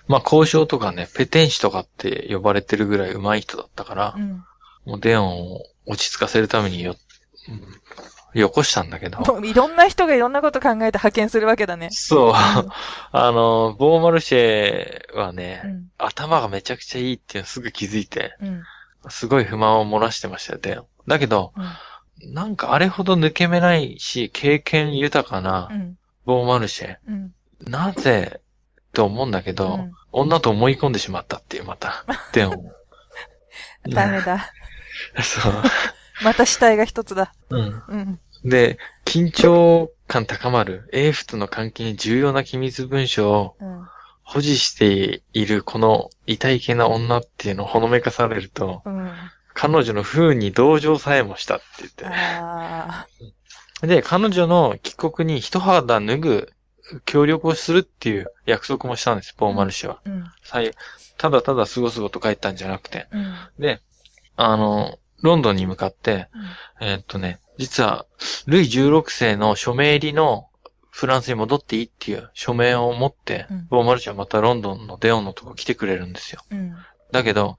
[0.08, 4.44] まあ交渉とかね、ペテン師とかって呼ばれてるぐらい上手い人だったからう、ん。
[4.84, 6.96] もうデオンを落ち着かせるためによ、
[7.48, 7.62] うん、
[8.34, 9.40] よこしたんだけど。
[9.44, 11.88] いろんな人がいろんなこと考えて派遣するわけだね。
[11.90, 12.32] そう。
[13.12, 15.86] あの、ボーマルシェはね、うん。
[15.98, 18.62] 頭がめちゃくちゃいいっていうのすぐ気づいて、うん。
[19.08, 20.86] すごい不満を漏らしてましたよ、デオン。
[21.06, 21.60] だけど、う
[22.30, 22.34] ん。
[22.34, 25.98] なんかあれほど抜け目ないし、経験豊かなうん。
[26.24, 26.96] ボーマルシェ。
[27.08, 27.32] うん。
[27.60, 28.40] なぜ
[28.92, 32.04] と思うんだけど、うん女と思い込んでしまったっていう、また。
[32.32, 32.72] デオン。
[33.88, 34.50] ダメだ。
[35.22, 35.52] そう。
[36.22, 37.32] また死体が一つだ。
[37.50, 37.82] うん。
[37.88, 38.20] うん。
[38.44, 43.88] で、緊張感高まる英仏との関係に重要な機密文書をうん。
[44.28, 49.10] 保持しているこの痛い系な女っていうのをほのめかされると、うん。
[49.54, 52.04] 彼女の不運に同情さえもしたって言って。
[52.06, 53.06] あ
[53.80, 56.52] で、彼女の帰国に一肌脱ぐ
[57.06, 60.00] 協力をするっていう約束もしたんです、ポーマル氏は。
[60.04, 60.10] ー。
[60.10, 60.24] うん。
[60.44, 60.72] 最
[61.16, 63.08] ただただすごすごと帰ったんじゃなくて。
[63.10, 63.34] うん。
[63.58, 63.80] で、
[64.36, 66.28] あの、ロンドンに向かって、
[66.80, 68.06] えーっとね、実は、
[68.46, 70.48] ルイ16世の署名入りの
[70.90, 76.42] フランスに戻っていいっていう署名を持って、うんボーマルシはまたロンドンのデオンのとこ来てくれるんですよ。
[76.50, 76.74] うん。
[77.12, 77.58] だけど、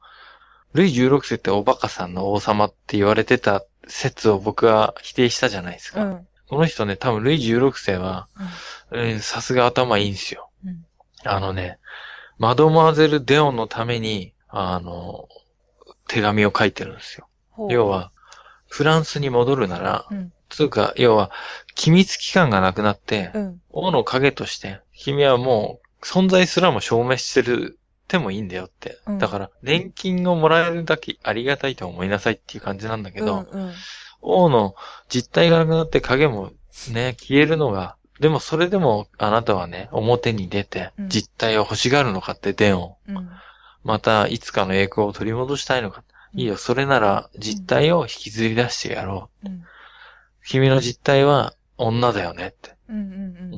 [0.73, 6.03] ルイ16世っておバカさんの王様って言われてた説を僕は否定したじゃないですか。
[6.03, 6.27] うん。
[6.49, 8.27] この人ね、多分ルイ16世は、
[8.91, 10.49] うんさすが頭いいんですよ。
[10.65, 10.85] うん。
[11.23, 11.79] あのね、
[12.39, 15.29] マドモアゼル・デオンのために、あの、
[16.09, 17.28] 手紙を書いてるんですよ。
[17.69, 18.11] 要、は、
[18.67, 20.33] フランスに戻るなら、うん。
[20.49, 21.31] つうか、要は、
[21.75, 23.61] 機密機関がなくなって、うん。
[23.69, 27.79] 王の影として、君はもう、存在すらも証明してる
[28.09, 28.99] てもいいんだよって。
[29.07, 33.61] うんだから、年金をもらえるだけありがたいと思いなさいっていう感じなんだけど、うん。
[33.61, 33.73] うん。
[34.21, 34.75] 王の
[35.07, 36.51] 実体がなくなって影も
[36.91, 43.15] ね、消えるのが、でもそれでもあなたはね、表に出てうん実体を欲しがるのかってデオン。
[43.15, 43.29] うん。
[43.83, 46.03] またいつかの栄光を取り戻したいのか。
[46.33, 49.49] いいよ、それなら実体を引きずり出してやろう。
[49.49, 49.63] うん。
[50.45, 52.75] 君の実体は女だよねって。
[52.89, 52.95] うん。
[52.95, 53.01] う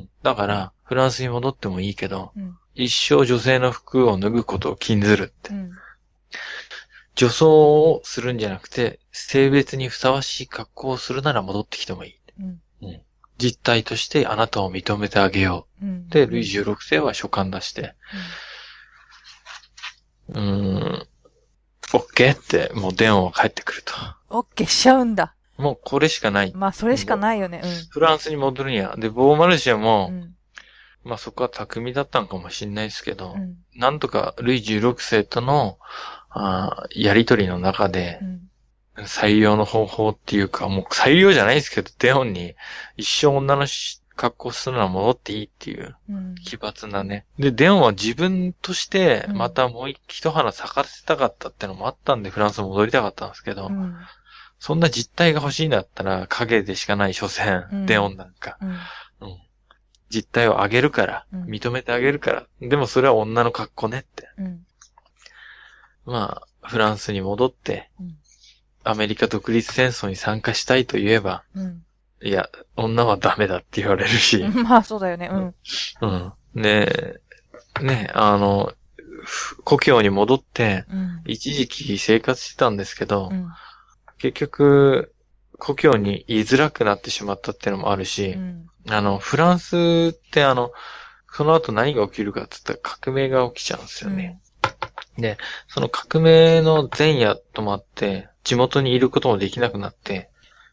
[0.00, 0.08] ん。
[0.22, 2.58] だから、フランスに戻ってもいいけど、うん。
[2.74, 5.54] 一生女性の服を脱ぐことを禁ずるってう。
[5.54, 5.70] ん。
[7.14, 12.20] 女装をするんじゃなくて、性別にふさわしい格好をするなら戻ってきてもいい。
[12.40, 12.60] うん。
[13.38, 15.86] 実体としてあなたを認めてあげよう。
[15.86, 16.08] うん。
[16.08, 17.94] で、ルイ16世は書簡出して、
[20.28, 21.08] うーん、
[21.94, 23.92] オッケーって、もう電話が返ってくると。
[24.30, 25.34] オッケーしちゃうんだ。
[25.58, 26.52] もうこれしかない。
[26.54, 27.62] まあ、それしかないよね。
[27.90, 28.96] フランスに戻るには。
[28.96, 30.14] で、ボーマルシェうも、ん。
[30.14, 30.34] うん。
[31.04, 33.56] まあそこは巧みだったのかもしれないですけど、うん。
[33.74, 35.78] なんとかルイ16世との、
[36.30, 38.40] あーやりとりの中でう、ん。
[39.04, 42.54] 採用の方法っていうか、もう採用じゃないですけど、デオンに
[42.96, 46.34] 一生女のし格好するのは戻っていいっていううん。
[46.36, 47.24] 奇抜なね。
[47.38, 53.96] で、デオンは自分としてうんまたもう一一花咲かせたかったってのもあったんで、フランス戻りたかったんですけど、うん。
[54.58, 58.58] そんな実体が欲しいんだったら影でしかない所詮、うんデオンなんか。
[58.60, 58.78] うん。
[60.10, 62.46] 実体をあげるから、うん認めてあげるから。
[62.60, 64.28] でもそれは女の格好ねって。
[64.38, 64.66] うん。
[66.04, 68.16] まあ、フランスに戻って、うん
[68.84, 71.84] アメリカ独立戦争に参加したいと言えば、うん。
[72.22, 75.28] いや、女はダメだって言われるし、 まあ、そうだよね。
[75.30, 75.54] うん。
[76.00, 76.32] うん。
[76.54, 76.88] ね
[77.80, 78.72] ねあの、
[79.24, 81.22] ふ故郷に戻って、うん。
[81.26, 83.48] 一時期生活してたんですけど、うん。
[84.18, 85.14] 結局、
[85.58, 88.68] 故郷に居づらくなってしまったっていうのもあるうし、ん。
[88.88, 90.72] あの、フランスってあの、
[91.32, 94.40] その後何が起きるかって言ったら革命が起きちゃうんですよね。
[95.18, 100.30] で、その革命の前夜ともあって、地元にいることもできなくなって、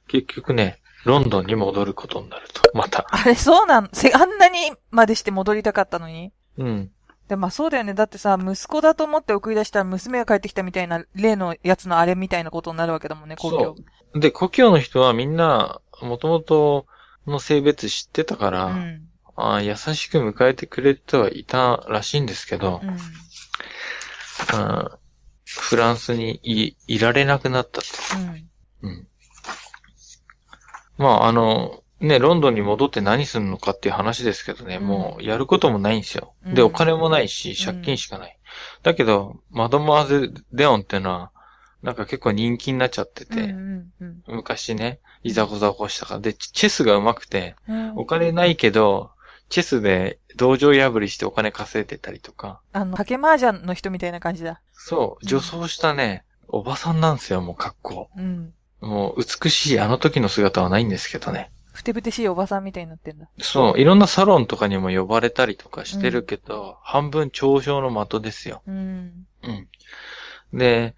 [0.08, 2.62] 結局ね、ロンドンに戻ることになると。
[2.74, 3.06] また。
[3.10, 6.32] あれ、そうなん、せ、あんなにまでして戻りたかったのに？
[6.58, 6.92] うん。
[7.28, 7.94] で、まあそうだよね。
[7.94, 13.76] だってさ、息子だと思って送り出したら娘が帰ってきたみたいな、例のやつのあれみたいなことになるわけだもんね、故郷。
[14.16, 16.86] で、故郷の人はみんな、もともと
[17.28, 19.06] の性別知ってたから、うん。
[19.42, 22.98] あー優しく迎えてくれてはいたらしいんですけど、うん。
[25.46, 27.88] フランスにいいられなくなったと。
[28.84, 28.90] うん。
[28.90, 29.08] うん。
[31.00, 36.34] まあ、あの、ね、ロンドンに戻って何するのかっていう話ですけどね、うんもうやることもないんですよ。
[36.46, 38.38] で、うんお金もないし、借金しかない。
[38.84, 41.32] だけど、マドモアゼ・デオンってのは、
[41.82, 43.92] なんか結構人気になっちゃってて、うん。
[44.02, 44.24] うん。
[44.28, 46.20] 昔ね、いざこざ起こしたから。
[46.20, 47.94] で、チェスが上手くて、うん。
[47.98, 49.12] お金ないけど、
[49.48, 54.62] チェスで道場破りしてお金稼いでたりとか、あの、賭け麻雀の人みたいな感じだ。
[54.74, 58.10] そう、女装したね、おばさんなんですよ、もう格好。
[58.18, 58.54] うん。
[58.82, 61.52] もう美しいあの時の姿はないんですけどね。
[61.72, 63.30] ふてぶてしいおばさんみたいになってんだ。
[63.40, 68.62] そう、いろんなサロンとかにも呼ばれたりとかしてるけど、半分嘲笑の的ですよ。
[68.68, 69.26] うん。
[69.44, 70.58] うん。
[70.58, 70.96] で、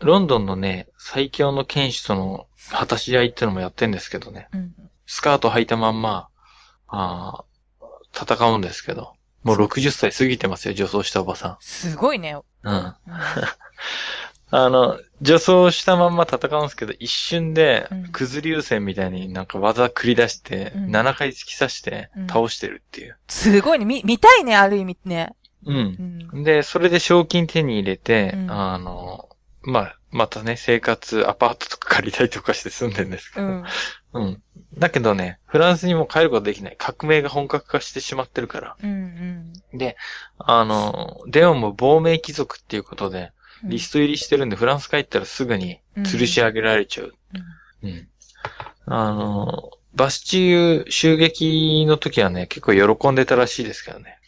[0.00, 4.48] ロンドンのね、最強の剣士との果たし合いってのもやってんですけどね。
[4.52, 4.74] うん。
[5.06, 6.28] スカート履いたまんま、
[6.88, 9.14] あー戦うんですけど。
[9.42, 12.32] もう60歳過ぎてますよ、女装したおばさすごいね。
[12.32, 12.42] ん。
[12.62, 12.74] うん。
[12.74, 12.94] うん
[14.50, 23.16] あの、女装したまんま戦うんですけど、一瞬でうん、くず流線みたいになんか技繰り出して、うん7回突き刺してうん倒してるっていう。
[23.28, 23.84] すごいね。
[23.84, 25.34] 見、見たいね、ある意味ね。
[25.64, 25.72] う。
[25.72, 26.44] うんん。
[26.44, 29.28] で、それで賞金手に入れて、うんあの、
[29.62, 33.46] まあ、またね、生活、アパートとか借りたりとかして住んでんですけど。
[33.46, 33.64] うん。
[34.14, 34.42] うん。
[34.78, 36.76] だけどね、フランスにも帰ることできない。
[36.78, 38.76] 革命が本格化してしまってるから。
[38.82, 39.52] うん。
[39.74, 39.96] で、
[40.38, 43.30] あの、デオンも亡命貴族っていうことで、うん。
[43.64, 47.14] リスト入りしてるんで、フランス帰ったらすぐに吊るし上げられちゃう。
[47.82, 48.08] うん。
[48.86, 54.18] あの、バスチュー襲撃の時はね、結構喜んでたらしいですけどね。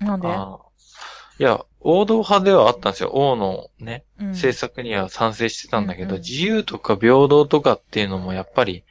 [0.00, 0.28] なんで？
[0.28, 3.10] いや、王道派ではあったんですよ。
[3.12, 8.82] 王のね、うん政策には賛成してたんだけど、うんうん自由とか平等とかっていうのもやっぱり、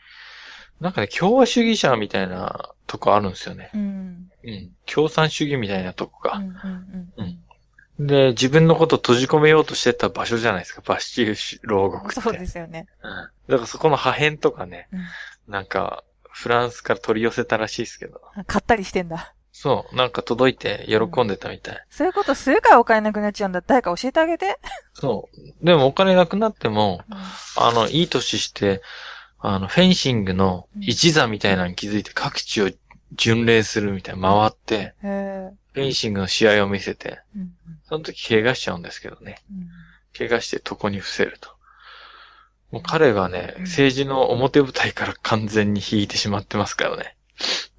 [0.80, 3.72] なんかね、共和主義者みたいなとこあるんですよね。
[3.74, 4.30] うん。
[4.44, 4.72] うん。
[4.86, 6.38] 共産主義みたいなとこが。
[6.38, 6.48] うん。
[6.48, 7.14] うん。
[7.18, 7.40] うん。
[8.00, 12.22] で、自分のこと閉じ込めようとしてた場所じゃないですか、バスチュー牢獄って。
[12.22, 12.88] そうですよね。
[13.04, 13.12] うん。
[13.12, 15.00] だからそこの破片とかね、うん
[15.48, 18.22] なんか、フランスから取り寄せたらしいですけど。
[18.36, 19.34] あ買ったりしてんだ。
[19.60, 21.86] そう、なんか届いて喜んでたみたい。
[21.90, 23.62] そういうことするからお金なくなっちゃうんだ。
[23.62, 24.60] 誰か教えてあげて。
[24.94, 25.66] そう。
[25.66, 27.18] でもお金なくなっても、うん
[27.64, 28.84] あの、いい年して、
[29.40, 32.70] あの、フェンシングの一座みたいなのに気づいて各地を
[33.14, 35.52] 巡礼するみたいな、回って、へえ。
[35.78, 37.52] フェンシングの試合を見せて、うん。
[37.88, 39.40] その時怪我しちゃうんですけどね。
[39.52, 39.68] うん
[40.18, 41.52] 怪我して床に伏せると。
[42.72, 47.16] もう彼がね、うん政治の表舞台から完全に引いてしまってますからね。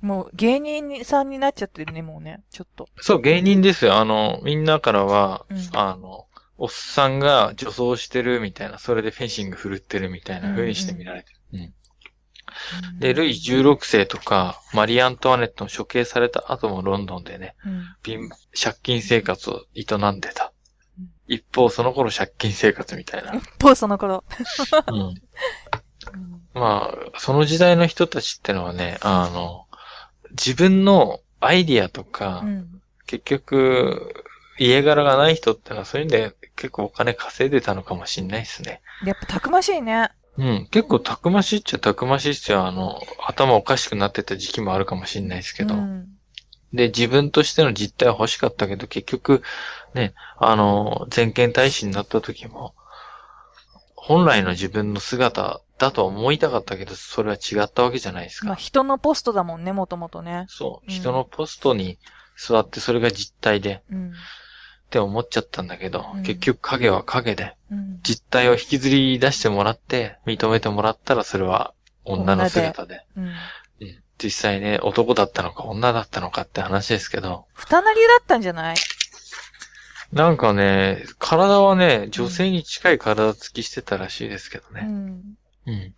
[0.00, 2.40] もう芸人さんになっちゃってるね、もうね。
[2.50, 2.88] ちょっと。
[3.00, 3.96] そう、芸人ですよ。
[3.96, 6.26] あの、みんなからは、うんあの、
[6.56, 11.38] おっさんが女装してるみたいな、それでフェンシング振るってるみたいな風にして見られてる。
[11.54, 11.74] うん
[12.98, 17.84] で、ルイ16世とか、マリー・アントワネットの処刑された後もロンドンでね、うん。
[18.02, 18.28] 貧
[18.60, 19.82] 借金生活を営
[20.12, 20.52] んでた
[20.98, 21.08] うん。
[21.26, 23.32] 一方、その頃借金生活みたいな。
[23.58, 24.24] ポーその頃。
[24.86, 25.14] うんうん
[26.54, 29.66] まあ、その時代の人たちってのはね、あの、
[30.30, 32.82] 自分のアイディアとか、うん。
[33.06, 34.24] 結局、
[34.58, 38.82] 家柄がない人ってのはそういうんで結構お金稼いでたのかもしんないですね。
[39.04, 40.10] やっぱたくましいね。
[40.38, 40.68] うん。
[40.70, 42.64] 結構たくましいっちゃたくましいっすよ。
[42.64, 45.74] あの、頭おかしくなってた時期もあるかもしんないですけど。
[45.74, 46.06] うん。
[46.72, 49.42] で、自分としての実態は欲しかったけど、結局、
[49.94, 52.74] ね、あの、全権大使になった時も、
[53.96, 58.46] 本来の自分の姿だと思いたかったけど、それは違ったわけじゃないですか。
[58.46, 60.46] まあ人のポストだもんね、もともとね。
[60.48, 60.86] そう。
[60.86, 61.98] うん人のポストに
[62.36, 64.12] 座ってそれが実態でうん。
[64.88, 68.00] って思っちゃったんだけど、うん結局影は影で、うん。
[68.02, 71.74] 実態を引きずり出してもらって、認めてもらったらそれは
[72.04, 73.04] 女の姿で。
[73.16, 73.24] うん。
[73.26, 73.34] うん
[74.20, 78.76] 実際ね、男だったのか女だったのかって話ですけど、二なりだったんじゃない？
[80.12, 84.86] なんかね、体はね、女性に近い体つきしてたらしいですけどね。
[84.88, 85.22] うん。
[85.66, 85.94] うん。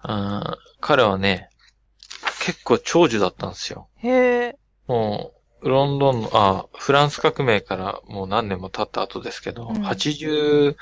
[0.00, 1.48] あー彼はね、
[2.44, 3.86] 結構長寿だったんですよ。
[3.98, 4.58] へえ。
[4.88, 5.35] もう、
[5.68, 10.74] ロンドンの、あ、フランス革命からもう何年も経った後ですけど、うん83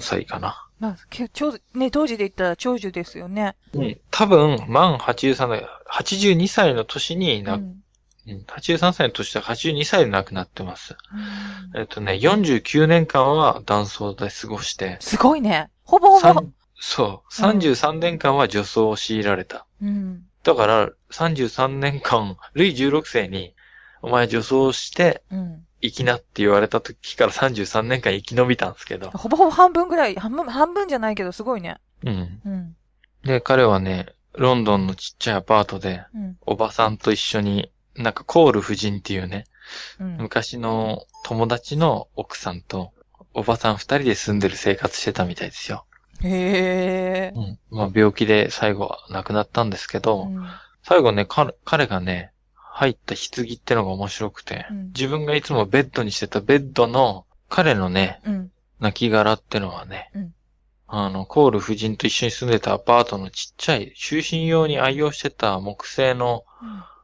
[0.00, 0.68] 歳かな。
[0.78, 3.54] まあ、け長ね、当時で言ったら長寿ですよね。
[3.72, 4.00] うん。
[4.10, 7.64] 多分、満83歳、82歳の年にな、ううん
[8.34, 8.44] ん。
[8.46, 10.96] 83歳の年で82歳で亡くなってます。
[11.74, 15.70] うんえっとね、49年間は男装で過ごして、すごいね。
[15.84, 16.42] ほぼほぼ
[16.84, 19.66] そう、33年間は女装を強いられた。
[19.80, 20.24] うん。
[20.42, 23.54] だから、33年間、ルイ16世に、
[24.02, 25.66] お前女装してうん。
[25.84, 29.10] 生きなって言われた時から33年間生き延びたんですけど。
[29.10, 31.78] ほぼほぼ半分ぐらい、半分、半分じゃないけどすごいね。
[32.04, 32.40] うん。
[32.44, 32.76] うん。
[33.24, 36.36] で、彼はね、ロンドンのちっちゃいアパートで、うん。
[36.46, 39.44] おばさんと一緒に、なんかコール夫人っていうね、
[39.98, 40.16] うん。
[40.18, 42.92] 昔の友達の奥さんと、
[43.34, 45.84] おばさん二人で住んでる生活してたみたいですよ。
[46.24, 47.32] へえ。
[47.34, 47.58] うん。
[47.70, 50.46] まあ病気で最後は亡くなったんですけど、うん
[50.84, 58.50] 最後ね、彼彼がね、入った棺ってのが面白くて、うん自分がいつもベッドにしてたベッドの彼のね、うん。
[58.80, 60.34] 亡骸ってのはね、うん
[60.94, 66.44] あの、コール夫人と一緒に住んでたアパートのちっちゃい、就寝用に愛用してた木製の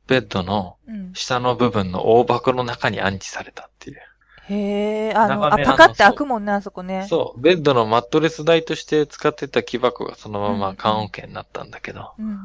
[0.06, 1.12] ベッドのうん。
[1.14, 4.00] 下の部分の大箱の中に安置されたっていう。
[4.48, 5.14] へえ。
[5.14, 7.06] あの、あ、パカって開くもんね、あそこね。
[7.08, 12.38] そう、ベッドのマットレス台として使ってた木箱がそのまうんま棺桶になったんだけど、うん。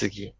[0.00, 0.32] 棺。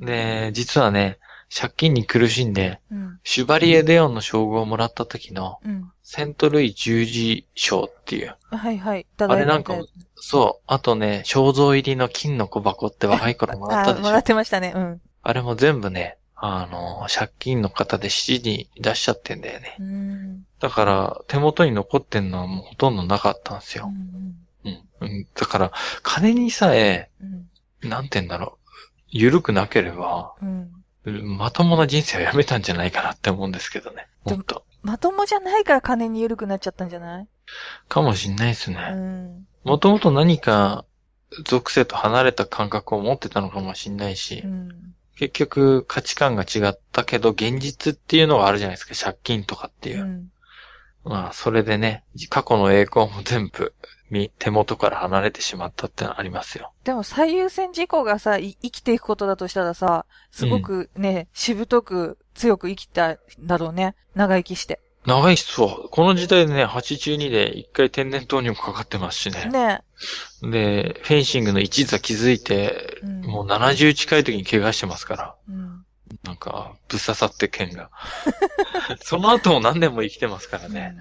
[0.00, 0.06] うん。
[0.06, 1.18] で、実はね、
[1.54, 3.20] 借金に苦しんで、うん。
[3.24, 5.90] シュバリエ・デオンの称号をもらった時の、うん。
[6.02, 8.36] セントルイ十字章っていう。
[8.50, 9.06] はいはい。
[9.18, 9.74] あれなんか
[10.16, 10.64] そう。
[10.66, 14.26] あとね、肖像入りの金の小箱って若い頃もらったあ、もらっでしょ。
[14.28, 14.72] てましたね。
[14.74, 15.00] うん。
[15.22, 19.76] あれも全部ね、あの、借金の方で七時に出しちゃってんだよね。
[19.78, 20.44] うん。
[20.58, 23.92] だから、手元に残ってんのはもうほとんどなかったんですよ。
[24.64, 24.68] うん。
[24.68, 24.82] うん。
[25.00, 25.72] うん、だから、
[26.02, 27.10] 金にさえ、
[27.82, 27.88] うん。
[27.88, 28.70] なんて言うんだろう。
[29.08, 30.72] 緩くなければ、うん。
[31.38, 34.08] まともな人生をやめたんじゃないかなって思うんですけどね。
[34.24, 34.64] でもほんと。
[34.82, 37.28] まともじゃないから金に緩くなっちゃったんじゃない？
[37.88, 38.80] かもしんないですうね。
[38.90, 39.46] ん。
[39.62, 40.84] もともと何か、
[41.44, 44.94] 属性と離れた感覚を持ってたのかもしんないしう、ん。
[45.22, 48.94] 結局価値観が違ったけど、現実っていうのがあるじゃないですか。
[48.94, 50.04] 借金とかっていうう。
[50.04, 50.32] ん。
[51.04, 53.72] まあ、それでね、過去の栄光も全部、
[54.10, 56.72] み手元から離れてしまったってのはありますよ。
[56.84, 63.94] でも最優先事項がさ、い生きていくことだとしたらさ、すごくね、しぶとく強く生きたんだろうね。
[64.14, 64.80] 長生きして。
[65.06, 65.68] 長いっすわ。
[65.90, 69.46] この時代でね、82で一回天然痘にもかかってますしね。
[69.46, 69.82] ね
[70.42, 75.34] で、フェンシングの一座気づいて、うんもう70近い時に怪我してますから。
[75.48, 75.84] うん。
[76.24, 77.90] なんか、ぶっ刺さって剣が。
[79.02, 80.94] その後も何年も生きてますからね。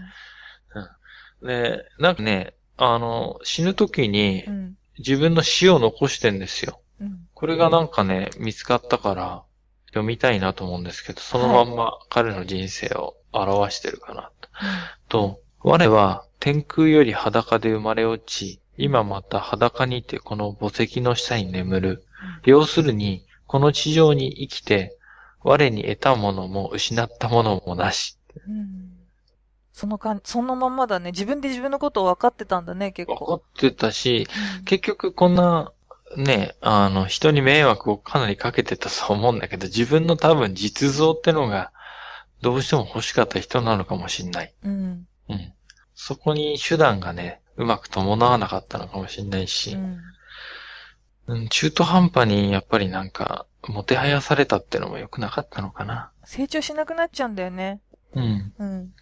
[1.44, 4.78] で、なんかね、あの、死ぬ時にうん。
[5.02, 6.80] 自分の死を残してんですよ。
[7.00, 7.28] うん。
[7.34, 9.44] これがなんかね、見つかったから
[9.88, 14.50] 読みたいなと思うんですけど、そのまんま彼の人生を表してるかなと。
[15.10, 22.06] と、我は天空より裸で生まれ落ち、今また裸にてこの墓石の下に眠る。
[22.46, 24.98] 要するに、この地上に生きて、
[25.44, 28.18] 我に得たものも失ったものもなし。
[28.48, 28.92] うん。
[29.74, 31.12] そのかん、そのまんまだね。
[31.12, 33.36] 自分で自分のことを分かってたんだね、結分か構。
[33.36, 35.72] ってたし、うん結局こんな、
[36.18, 41.72] ね、あの、人に迷惑をかなりかけてたと思うんだけど、自分の多分実像ってのが、
[42.42, 44.54] どうしても欲しかった人なのかもしんない。
[44.64, 45.08] うん。
[45.30, 45.54] うん。
[45.96, 50.00] そこに手段がね、うまく伴わなかったのかもしんないし、うん。
[51.28, 56.12] うん、中途半端にやっぱりなんか、もてはやされたってのも良くなかったのかな。
[56.24, 57.80] 成長しなくなっちゃうんだよね。
[58.14, 58.54] うん。
[58.58, 58.94] うん。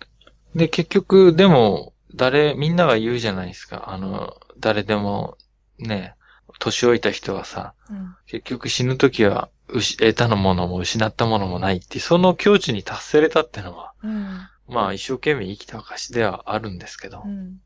[0.55, 3.89] で、結局、でも、誰、みんなが言うじゃないですか。
[3.89, 5.37] あの、誰でも、
[5.77, 6.15] ね、
[6.59, 8.15] 年老いた人はさ、うん。
[8.27, 14.39] 結局死ぬ時は、うし得たのものも失ったものもないって、その境地に達せれたってのは、うん。
[14.67, 17.59] まあ一生懸命生きた証ではあるんですけどう、ん。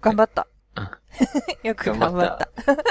[0.00, 0.46] 頑張った。
[0.76, 0.88] うん
[1.62, 2.48] よく頑張った。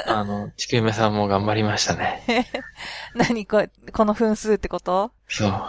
[0.08, 2.48] あの、ちくゆめさんも頑張りましたね。
[3.14, 5.12] 何こ、この分数ってこと？
[5.28, 5.64] そう。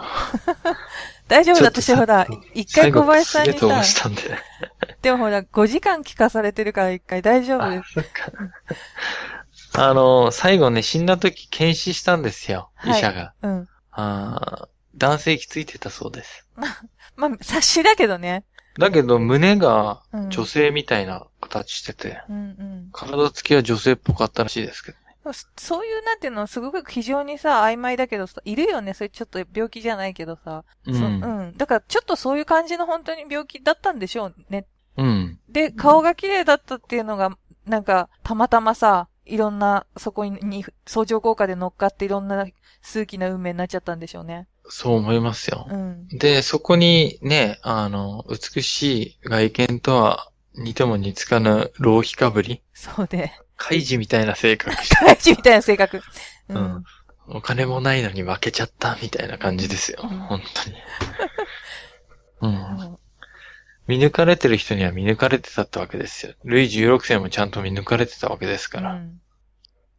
[1.27, 4.21] 大丈夫だとしてほら、一回小林さんにさ、したんで。
[5.01, 8.31] でもほら、5時間聞かされてるから一回大丈夫であ、そっか。
[9.77, 13.33] あの、最後ね、死んだ時検視したんですよ、はい医者が。
[13.41, 13.47] す。
[13.47, 13.67] うん。
[13.91, 14.67] あー
[14.97, 16.47] 男性器ついてたそうです。
[17.15, 18.45] まあ、察しだけどね。
[18.79, 20.29] だけど、胸がうん。
[20.29, 22.39] 女性みたいな形してて、うんう
[22.87, 22.89] ん。
[22.91, 25.33] 体つきは女性っぽかったらしいですけどね。
[25.33, 28.93] そそういう、なんていうの、すごく非常にさ、曖昧だけどさ、いるよね。
[28.93, 30.63] それちょっと病気じゃないけどさ。
[30.87, 30.93] う。
[30.95, 31.57] そうんん。
[31.57, 34.65] だから、ちょっとそういう感じの本当に病気だったんでしょうね。
[34.97, 35.39] うん。
[35.49, 42.45] で、顔が綺麗だったっていうのが、なんか、たまたまさ、いろんな、そこに、相乗効果で乗っかっていろんな
[42.81, 44.47] 数奇な運命になっちゃったんでしょうね。
[44.69, 45.67] そう思いますよ。
[45.69, 46.07] うん。
[46.07, 52.61] で、そこにね、あの、美しい外見とは似ても似つかぬ浪費かぶり。
[52.73, 53.31] そうで。
[53.55, 54.75] カイジみたいな性格。
[55.05, 55.97] 大事みたいな性格。
[55.97, 56.03] う
[56.49, 56.83] うんん。
[57.29, 59.99] お金もないのに負けちゃったみたいな感じですよ。
[60.03, 60.75] うん本当に。
[62.41, 62.47] う。
[62.47, 62.97] うんん
[63.87, 66.33] 見抜かれてる人には見抜かれてたってわけですよ。
[66.43, 68.93] ルイ16世もちゃんと見抜かれてたわけですから。
[68.93, 69.21] うん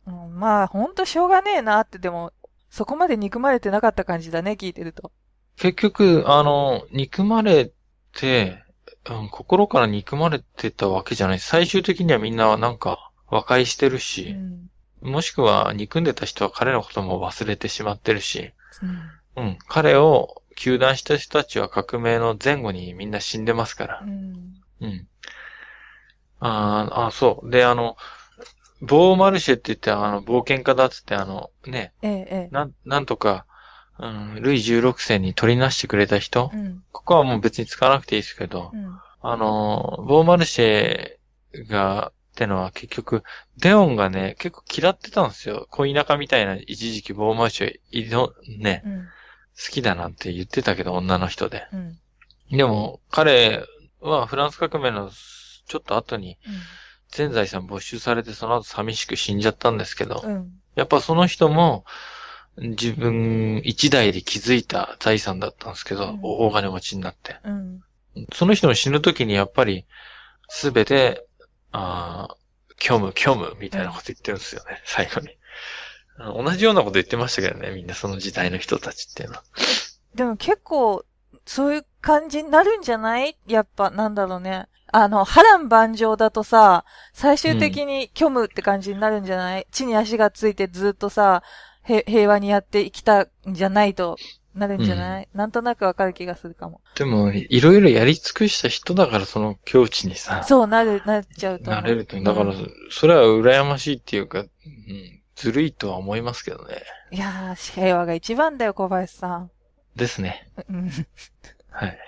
[0.07, 2.33] うんまあ、ほんとしょうがねえなって、でも、
[2.71, 5.13] そこまで憎まれてなかった感じだね、聞いてると。
[5.57, 7.73] 結局、あの、憎まれ
[8.15, 8.63] て、
[9.11, 11.39] うん、心から憎まれてたわけじゃない。
[11.39, 14.71] 最終的にはみんななんか和解してるうし、ん。
[15.01, 24.07] もしくは憎んでた人は彼のことも忘れてしまってるし、うんうん、彼を求断した人たちは革命の前後にみんな死んでますからう。
[24.07, 24.55] ん。
[24.81, 25.09] うん。
[26.41, 27.51] あーあ、そう。
[27.51, 27.97] で、あの、
[28.81, 32.49] ボーマルシェって言って、あの、冒険家だっつって、あの、ね、ええ、ええ。
[32.51, 33.47] なん、なんとか、
[34.01, 36.83] うん、ルイ16世に取りなしてくれた人、うん。
[36.93, 38.99] ここはもう別に使わなくていいですけどう、ん。
[39.21, 43.25] あの、ボーマルシェが、ってのは結局、
[43.57, 45.67] デオンがね、結構嫌ってたんですよ。
[45.71, 49.09] 恋仲みたいな一時期ボーマルシェ、いのね、うん。
[49.59, 51.67] 好きだなんて言ってたけど、女の人で。
[51.73, 52.57] うん。
[52.57, 53.65] でも、彼
[54.01, 56.39] はフランス革命のちょっと後に
[57.11, 60.53] 全財産没収されてその後寂しく死んじゃったんですけど、うん。
[60.77, 61.85] やっぱその人も
[62.57, 67.37] 自分一代で築いた財産だったんですけど、うん大金持ちになって。
[67.45, 67.81] うん。
[68.33, 69.87] その人の死ぬ時にやっぱり
[70.49, 71.27] すべて、
[71.73, 72.37] ああ、
[72.81, 75.29] 虚無、虚無みたいなこと言ってるんですよね、最後に。
[76.19, 79.43] うん同じようなこと言ってましたけどね、みんなその時代の人たちっていうのは。
[80.15, 81.05] でも結構、
[81.47, 83.37] そういう感じになるんじゃない？
[83.47, 84.67] やっぱ、なんだろうね。
[84.91, 91.43] あの、波乱万丈だとさ、最終的に虚無って感じになるんじゃない、地に足がついてずっとさ、
[91.83, 94.17] へ平和にやってきたんじゃないと
[94.55, 96.81] なるんじゃない、なんとなくわかる気がするかも。
[96.97, 101.71] でも、いろいろやり尽くした人だからその境地にさ、そうなる、なっちゃうと。
[101.71, 102.21] なれると。
[102.21, 106.83] だからうん、それは羨ましいっていうか、うん、ずるいとは思いますけどね。
[107.13, 109.51] いやー、平和が一番だよ、小林さん。
[109.95, 110.51] ですね。
[110.69, 110.91] うん
[111.71, 111.99] はい。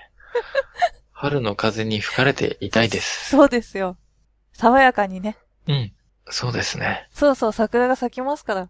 [1.13, 3.29] 春の風に吹かれていたいです。
[3.29, 3.95] そうですよ。
[4.51, 5.37] 爽やかにね。
[5.67, 5.93] うん。
[6.29, 7.07] そうですね。
[7.13, 8.69] そうそう、桜が咲きますから。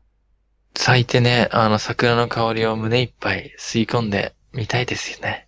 [0.76, 5.48] 咲いてね、あの桜の香りを胸いっぱい吸い込んでみたいですよね。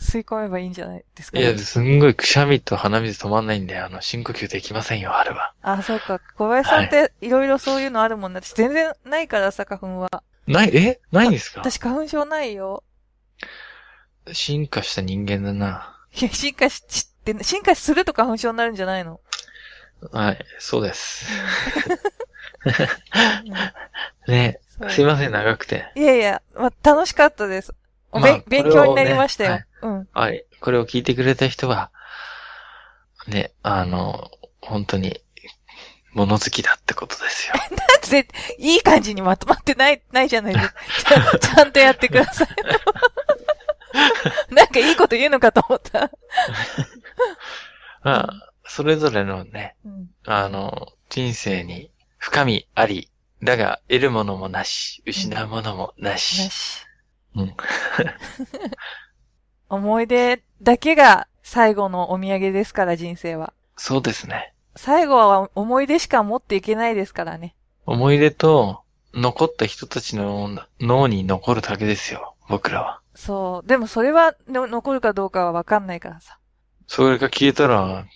[0.00, 5.52] 吸い込めばいいんじゃないですか、いや、すんごいくしゃみと鼻水止まんないんで、あの、深呼吸できませんよ、春は。
[5.62, 6.18] あ、そうか。
[6.36, 8.40] 小林さんっていろいろそういうのあるもんな。
[8.40, 10.22] 私全然ないからさ、花粉は。
[10.46, 11.00] ない、え？
[11.12, 11.60] ないんですか？
[11.60, 12.82] 私花粉症ないよ。
[14.32, 15.98] 進化した人間だな。
[16.18, 19.20] いや、進化し、しって、進化すると花粉症になるんじゃないの？
[20.12, 21.26] はい、そうです。
[22.64, 22.70] う
[23.48, 23.52] ん
[24.32, 25.90] ね、すいません、長くて。
[25.94, 27.74] いやいや、まあ、楽しかったです。
[28.12, 29.50] おまあ勉強になりましたよ。
[29.52, 30.08] はいうん。
[30.12, 30.44] はい。
[30.60, 31.90] これを聞いてくれた人は、
[33.26, 34.30] ね、あの、
[34.60, 35.20] 本当に、
[36.12, 37.54] 物好きだってことですよ。
[38.02, 38.26] ぜ
[38.58, 40.74] いい感じにまとまってない、ないじゃないですか。
[41.08, 42.48] ちゃんちゃんとやってください。
[44.52, 46.10] なんかいいこと言うのかと思った。
[48.02, 50.10] まあ、それぞれのね、うん。
[50.26, 53.10] あの、人生に深みあり、
[53.42, 56.84] だが得るものもなし、失うものもななし。
[57.34, 57.38] し。
[57.38, 57.54] うん。
[59.68, 63.52] 思い出だけが最後のお土産ですから、人生は。
[63.76, 64.54] そうですね。
[64.76, 67.54] 最後は思い出しか持っていけないですからね。
[67.86, 70.50] 思い出と、残った人たちの
[70.80, 73.00] 脳に残るだけですよ、僕らは。
[73.14, 73.68] そう。
[73.68, 76.38] でもそれはの残るかどうかはわかんないからさ。
[76.86, 78.06] それが消えたら、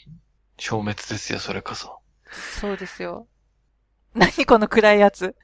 [0.59, 1.99] 消滅ですよ、それこそ。
[2.61, 3.27] そうですよ。
[4.15, 5.35] 何この暗いやつ？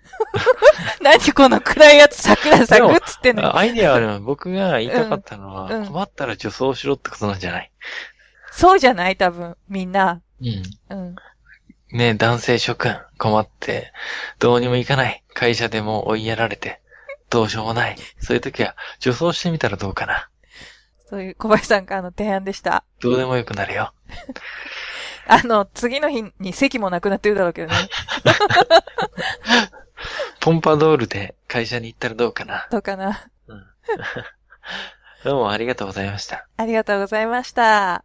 [1.02, 2.22] 何この暗いやつ？
[2.22, 7.70] 桜咲くっつってんのアイディアはね僕が言いたかったのは、うんうん困ったら女装しろってことなんじゃない？
[8.52, 10.20] そうじゃない多分、みんな。
[10.40, 10.62] うん。
[10.90, 11.16] うん。
[11.92, 13.92] ね男性諸君、困って、
[14.38, 15.22] どうにもいかない。
[15.34, 16.80] 会社でも追いやられて、
[17.30, 17.96] どうしようもない。
[18.20, 20.28] そういう時は、女装してみたらどうかな。
[21.08, 22.84] そういう小林さんからの提案でした。
[23.00, 23.92] どうでもよくなるよ。
[25.30, 27.76] あの、次の日に席もなくなってるだろうけどね。
[30.40, 32.66] ポンパドールで会社に行ったらどうかな。
[32.68, 33.28] どうかな。
[35.22, 36.48] どうもありがとうございました。
[36.56, 38.04] ありがとうございました。